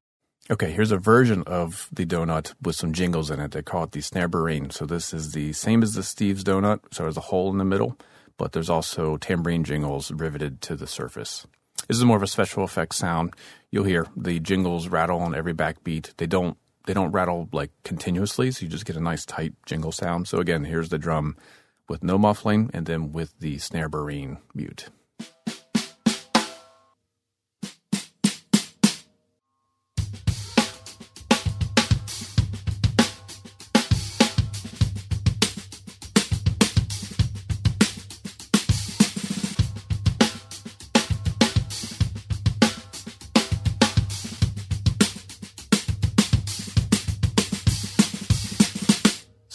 Okay, 0.50 0.72
here's 0.72 0.92
a 0.92 0.98
version 0.98 1.44
of 1.46 1.90
the 1.92 2.06
donut 2.06 2.54
with 2.62 2.76
some 2.76 2.94
jingles 2.94 3.30
in 3.30 3.40
it. 3.40 3.52
They 3.52 3.62
call 3.64 3.84
it 3.84 3.92
the 3.92 4.00
Snarebarine. 4.00 4.72
So 4.72 4.86
this 4.86 5.14
is 5.14 5.34
the 5.34 5.52
same 5.54 5.84
as 5.84 5.94
the 5.94 6.04
Steve's 6.04 6.44
Donut. 6.44 6.80
So 6.92 7.04
there's 7.04 7.18
a 7.18 7.22
hole 7.22 7.52
in 7.52 7.58
the 7.58 7.66
middle 7.66 7.98
but 8.38 8.52
there's 8.52 8.70
also 8.70 9.18
tambourine 9.18 9.64
jingles 9.64 10.12
riveted 10.12 10.62
to 10.62 10.76
the 10.76 10.88
surface. 10.88 11.46
This 11.88 11.98
is 11.98 12.06
more 12.06 12.18
of 12.18 12.24
a 12.24 12.28
special 12.28 12.64
effects 12.64 12.98
sound. 12.98 13.34
You'll 13.72 13.84
hear 13.84 14.08
the 14.16 14.40
jingles 14.40 14.88
rattle 14.88 15.20
on 15.20 15.36
every 15.36 15.54
backbeat. 15.54 16.16
They 16.18 16.28
don't 16.28 16.58
they 16.86 16.94
don't 16.94 17.12
rattle 17.12 17.50
like 17.52 17.72
continuously, 17.84 18.50
so 18.52 18.64
you 18.64 18.70
just 18.70 18.86
get 18.86 18.96
a 18.96 19.02
nice 19.02 19.26
tight 19.26 19.54
jingle 19.66 19.92
sound. 19.92 20.28
So 20.28 20.40
again, 20.40 20.64
here's 20.64 20.90
the 20.90 20.98
drum 20.98 21.36
with 21.90 22.04
no 22.04 22.18
muffling 22.18 22.70
and 22.74 22.86
then 22.86 23.12
with 23.12 23.38
the 23.40 23.58
Snarebarine 23.58 24.38
mute. 24.54 24.90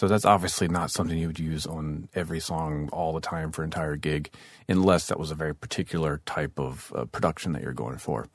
So 0.02 0.08
that's 0.08 0.24
obviously 0.24 0.66
not 0.66 0.90
something 0.90 1.16
you 1.16 1.28
would 1.28 1.38
use 1.38 1.64
on 1.64 2.08
every 2.12 2.40
song 2.40 2.88
all 2.92 3.12
the 3.12 3.20
time 3.20 3.52
for 3.52 3.62
entire 3.62 3.94
gig, 3.94 4.30
unless 4.68 5.06
that 5.06 5.16
was 5.16 5.30
a 5.30 5.36
very 5.36 5.54
particular 5.54 6.20
type 6.26 6.58
of 6.58 6.92
uh, 6.96 7.04
production 7.04 7.52
that 7.52 7.62
you're 7.62 7.72
going 7.72 7.98
for. 7.98 8.26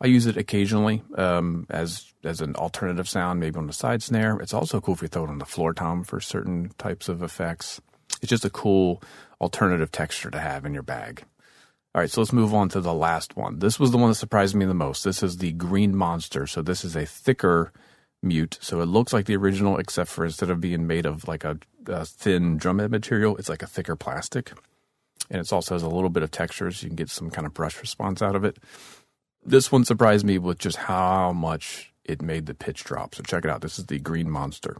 I 0.00 0.06
use 0.06 0.24
it 0.24 0.38
occasionally 0.38 1.02
um, 1.16 1.66
as 1.68 2.14
as 2.24 2.40
an 2.40 2.56
alternative 2.56 3.06
sound, 3.06 3.38
maybe 3.38 3.58
on 3.58 3.66
the 3.66 3.74
side 3.74 4.02
snare. 4.02 4.38
It's 4.40 4.54
also 4.54 4.80
cool 4.80 4.94
if 4.94 5.02
you 5.02 5.08
throw 5.08 5.24
it 5.24 5.28
on 5.28 5.36
the 5.36 5.44
floor 5.44 5.74
tom 5.74 6.04
for 6.04 6.22
certain 6.22 6.72
types 6.78 7.06
of 7.10 7.22
effects. 7.22 7.82
It's 8.22 8.30
just 8.30 8.46
a 8.46 8.48
cool 8.50 9.02
alternative 9.42 9.92
texture 9.92 10.30
to 10.30 10.40
have 10.40 10.64
in 10.64 10.72
your 10.72 10.82
bag. 10.82 11.24
All 11.94 12.00
right, 12.00 12.10
so 12.10 12.22
let's 12.22 12.32
move 12.32 12.54
on 12.54 12.70
to 12.70 12.80
the 12.80 12.94
last 12.94 13.36
one. 13.36 13.58
This 13.58 13.78
was 13.78 13.90
the 13.90 13.98
one 13.98 14.08
that 14.08 14.14
surprised 14.14 14.54
me 14.54 14.64
the 14.64 14.72
most. 14.72 15.04
This 15.04 15.22
is 15.22 15.36
the 15.36 15.52
Green 15.52 15.94
Monster. 15.94 16.46
So 16.46 16.62
this 16.62 16.82
is 16.82 16.96
a 16.96 17.04
thicker 17.04 17.74
mute. 18.22 18.58
So 18.60 18.80
it 18.80 18.86
looks 18.86 19.12
like 19.12 19.26
the 19.26 19.36
original, 19.36 19.78
except 19.78 20.10
for 20.10 20.24
instead 20.24 20.50
of 20.50 20.60
being 20.60 20.86
made 20.86 21.06
of 21.06 21.26
like 21.26 21.44
a, 21.44 21.58
a 21.86 22.04
thin 22.04 22.58
drumhead 22.58 22.90
material, 22.90 23.36
it's 23.36 23.48
like 23.48 23.62
a 23.62 23.66
thicker 23.66 23.96
plastic. 23.96 24.52
And 25.30 25.40
it 25.40 25.52
also 25.52 25.74
has 25.74 25.82
a 25.82 25.88
little 25.88 26.10
bit 26.10 26.22
of 26.22 26.30
texture, 26.30 26.70
so 26.72 26.84
you 26.84 26.88
can 26.88 26.96
get 26.96 27.08
some 27.08 27.30
kind 27.30 27.46
of 27.46 27.54
brush 27.54 27.80
response 27.80 28.20
out 28.20 28.34
of 28.34 28.44
it. 28.44 28.58
This 29.44 29.70
one 29.70 29.84
surprised 29.84 30.26
me 30.26 30.38
with 30.38 30.58
just 30.58 30.76
how 30.76 31.32
much 31.32 31.92
it 32.04 32.20
made 32.20 32.46
the 32.46 32.54
pitch 32.54 32.84
drop. 32.84 33.14
So 33.14 33.22
check 33.22 33.44
it 33.44 33.50
out. 33.50 33.60
This 33.60 33.78
is 33.78 33.86
the 33.86 33.98
Green 33.98 34.30
Monster. 34.30 34.78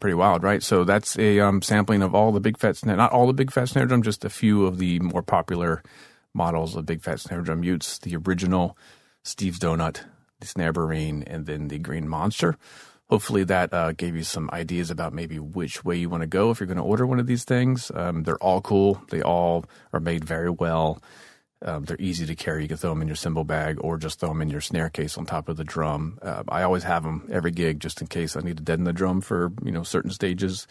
Pretty 0.00 0.14
wild, 0.14 0.42
right? 0.42 0.62
So 0.62 0.84
that's 0.84 1.18
a 1.18 1.40
um, 1.40 1.62
sampling 1.62 2.02
of 2.02 2.14
all 2.14 2.32
the 2.32 2.40
big 2.40 2.58
fat 2.58 2.76
snare, 2.76 2.96
not 2.96 3.12
all 3.12 3.26
the 3.26 3.32
big 3.32 3.52
fat 3.52 3.68
snare 3.68 3.86
drum, 3.86 4.02
just 4.02 4.24
a 4.24 4.30
few 4.30 4.66
of 4.66 4.78
the 4.78 5.00
more 5.00 5.22
popular 5.22 5.82
models 6.34 6.76
of 6.76 6.86
big 6.86 7.02
fat 7.02 7.20
snare 7.20 7.42
drum 7.42 7.60
mutes. 7.60 7.98
The 7.98 8.16
original 8.16 8.76
Steve's 9.22 9.58
Donut, 9.58 10.04
the 10.40 10.46
Snare 10.46 10.72
Barine, 10.72 11.24
and 11.26 11.46
then 11.46 11.68
the 11.68 11.78
Green 11.78 12.08
Monster. 12.08 12.56
Hopefully 13.10 13.44
that 13.44 13.72
uh, 13.72 13.92
gave 13.92 14.14
you 14.14 14.22
some 14.22 14.50
ideas 14.52 14.90
about 14.90 15.14
maybe 15.14 15.38
which 15.38 15.82
way 15.84 15.96
you 15.96 16.10
want 16.10 16.20
to 16.22 16.26
go 16.26 16.50
if 16.50 16.60
you're 16.60 16.66
going 16.66 16.76
to 16.76 16.82
order 16.82 17.06
one 17.06 17.18
of 17.18 17.26
these 17.26 17.44
things. 17.44 17.90
Um, 17.94 18.24
they're 18.24 18.42
all 18.42 18.60
cool. 18.60 19.02
They 19.10 19.22
all 19.22 19.64
are 19.92 20.00
made 20.00 20.24
very 20.24 20.50
well. 20.50 21.02
Um, 21.60 21.84
they're 21.84 22.00
easy 22.00 22.24
to 22.26 22.36
carry. 22.36 22.62
You 22.62 22.68
can 22.68 22.76
throw 22.76 22.90
them 22.90 23.02
in 23.02 23.08
your 23.08 23.16
cymbal 23.16 23.44
bag 23.44 23.78
or 23.80 23.96
just 23.96 24.20
throw 24.20 24.28
them 24.28 24.42
in 24.42 24.50
your 24.50 24.60
snare 24.60 24.90
case 24.90 25.18
on 25.18 25.26
top 25.26 25.48
of 25.48 25.56
the 25.56 25.64
drum. 25.64 26.18
Uh, 26.22 26.44
I 26.48 26.62
always 26.62 26.84
have 26.84 27.02
them 27.02 27.28
every 27.32 27.50
gig 27.50 27.80
just 27.80 28.00
in 28.00 28.06
case 28.06 28.36
I 28.36 28.40
need 28.40 28.58
to 28.58 28.62
deaden 28.62 28.84
the 28.84 28.92
drum 28.92 29.20
for 29.20 29.52
you 29.64 29.72
know 29.72 29.82
certain 29.82 30.12
stages, 30.12 30.68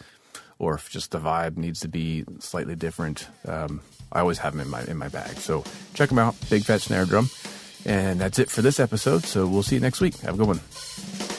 or 0.58 0.74
if 0.74 0.88
just 0.88 1.10
the 1.10 1.18
vibe 1.18 1.56
needs 1.56 1.80
to 1.80 1.88
be 1.88 2.24
slightly 2.38 2.74
different. 2.74 3.28
Um, 3.46 3.82
I 4.10 4.20
always 4.20 4.38
have 4.38 4.54
them 4.54 4.62
in 4.62 4.70
my 4.70 4.82
in 4.84 4.96
my 4.96 5.08
bag. 5.08 5.36
So 5.36 5.62
check 5.92 6.08
them 6.08 6.18
out. 6.18 6.36
Big 6.48 6.64
Fat 6.64 6.80
Snare 6.80 7.04
Drum. 7.04 7.28
And 7.84 8.20
that's 8.20 8.38
it 8.38 8.50
for 8.50 8.62
this 8.62 8.80
episode. 8.80 9.24
So 9.24 9.46
we'll 9.46 9.62
see 9.62 9.76
you 9.76 9.80
next 9.80 10.00
week. 10.00 10.16
Have 10.18 10.34
a 10.34 10.38
good 10.38 10.48
one. 10.48 11.37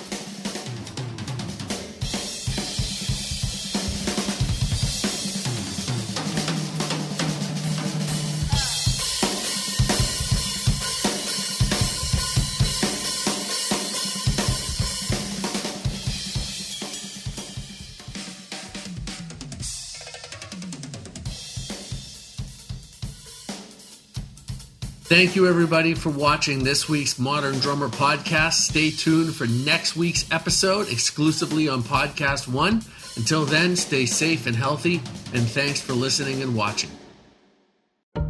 Thank 25.09 25.35
you, 25.35 25.47
everybody, 25.47 25.95
for 25.95 26.11
watching 26.11 26.63
this 26.63 26.87
week's 26.87 27.17
Modern 27.17 27.57
Drummer 27.57 27.89
podcast. 27.89 28.53
Stay 28.53 28.91
tuned 28.91 29.35
for 29.35 29.47
next 29.47 29.95
week's 29.95 30.31
episode 30.31 30.87
exclusively 30.87 31.67
on 31.67 31.81
Podcast 31.81 32.47
One. 32.47 32.83
Until 33.15 33.43
then, 33.43 33.75
stay 33.75 34.05
safe 34.05 34.45
and 34.45 34.55
healthy, 34.55 34.97
and 35.33 35.47
thanks 35.47 35.81
for 35.81 35.93
listening 35.93 36.43
and 36.43 36.55
watching. 36.55 36.91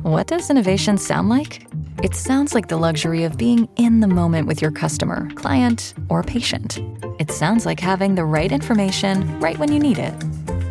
What 0.04 0.28
does 0.28 0.50
innovation 0.50 0.98
sound 0.98 1.28
like? 1.28 1.68
It 2.02 2.16
sounds 2.16 2.56
like 2.56 2.70
the 2.70 2.78
luxury 2.78 3.26
of 3.26 3.38
being 3.38 3.68
in 3.76 4.00
the 4.00 4.08
moment 4.08 4.48
with 4.48 4.62
your 4.62 4.72
customer, 4.72 5.30
client, 5.32 5.94
or 6.08 6.24
patient. 6.24 6.80
It 7.20 7.30
sounds 7.30 7.66
like 7.66 7.82
having 7.82 8.16
the 8.16 8.24
right 8.24 8.54
information 8.54 9.38
right 9.42 9.60
when 9.60 9.74
you 9.74 9.80
need 9.80 9.98
it 9.98 10.14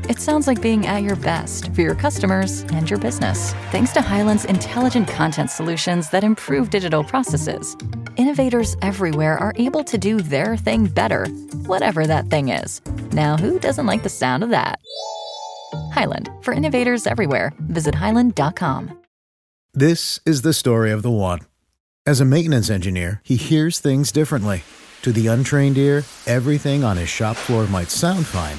it 0.09 0.19
sounds 0.19 0.47
like 0.47 0.63
being 0.63 0.87
at 0.87 1.03
your 1.03 1.17
best 1.17 1.73
for 1.75 1.83
your 1.83 1.95
customers 1.95 2.63
and 2.73 2.89
your 2.89 2.99
business. 2.99 3.53
Thanks 3.71 3.93
to 3.93 4.01
Hyland's 4.01 4.47
intelligent 4.47 5.07
content 5.07 5.51
solutions 5.51 6.09
that 6.11 6.25
improve 6.25 6.71
digital 6.71 7.05
processes, 7.05 7.77
innovators 8.17 8.77
everywhere 8.81 9.39
are 9.39 9.53
able 9.57 9.85
to 9.85 9.99
do 9.99 10.21
their 10.21 10.57
thing 10.57 10.87
better, 10.87 11.27
whatever 11.67 12.07
that 12.07 12.31
thing 12.31 12.49
is. 12.49 12.81
Now, 13.13 13.37
who 13.37 13.59
doesn't 13.59 13.87
like 13.87 14.03
the 14.03 14.09
sound 14.09 14.43
of 14.43 14.51
that? 14.51 14.81
Hyland, 15.93 16.31
for 16.41 16.55
innovators 16.55 17.07
everywhere, 17.07 17.53
visit 17.59 17.95
Hyland.com. 17.95 19.03
This 19.75 20.21
is 20.25 20.43
the 20.43 20.55
story 20.55 20.91
of 20.91 21.03
the 21.03 21.11
one. 21.11 21.41
As 22.07 22.21
a 22.21 22.25
maintenance 22.25 22.71
engineer, 22.71 23.21
he 23.23 23.37
hears 23.37 23.79
things 23.79 24.11
differently. 24.11 24.63
To 25.03 25.13
the 25.13 25.27
untrained 25.27 25.77
ear, 25.77 26.05
everything 26.27 26.83
on 26.83 26.97
his 26.97 27.09
shop 27.11 27.37
floor 27.37 27.67
might 27.67 27.91
sound 27.91 28.27
fine 28.27 28.59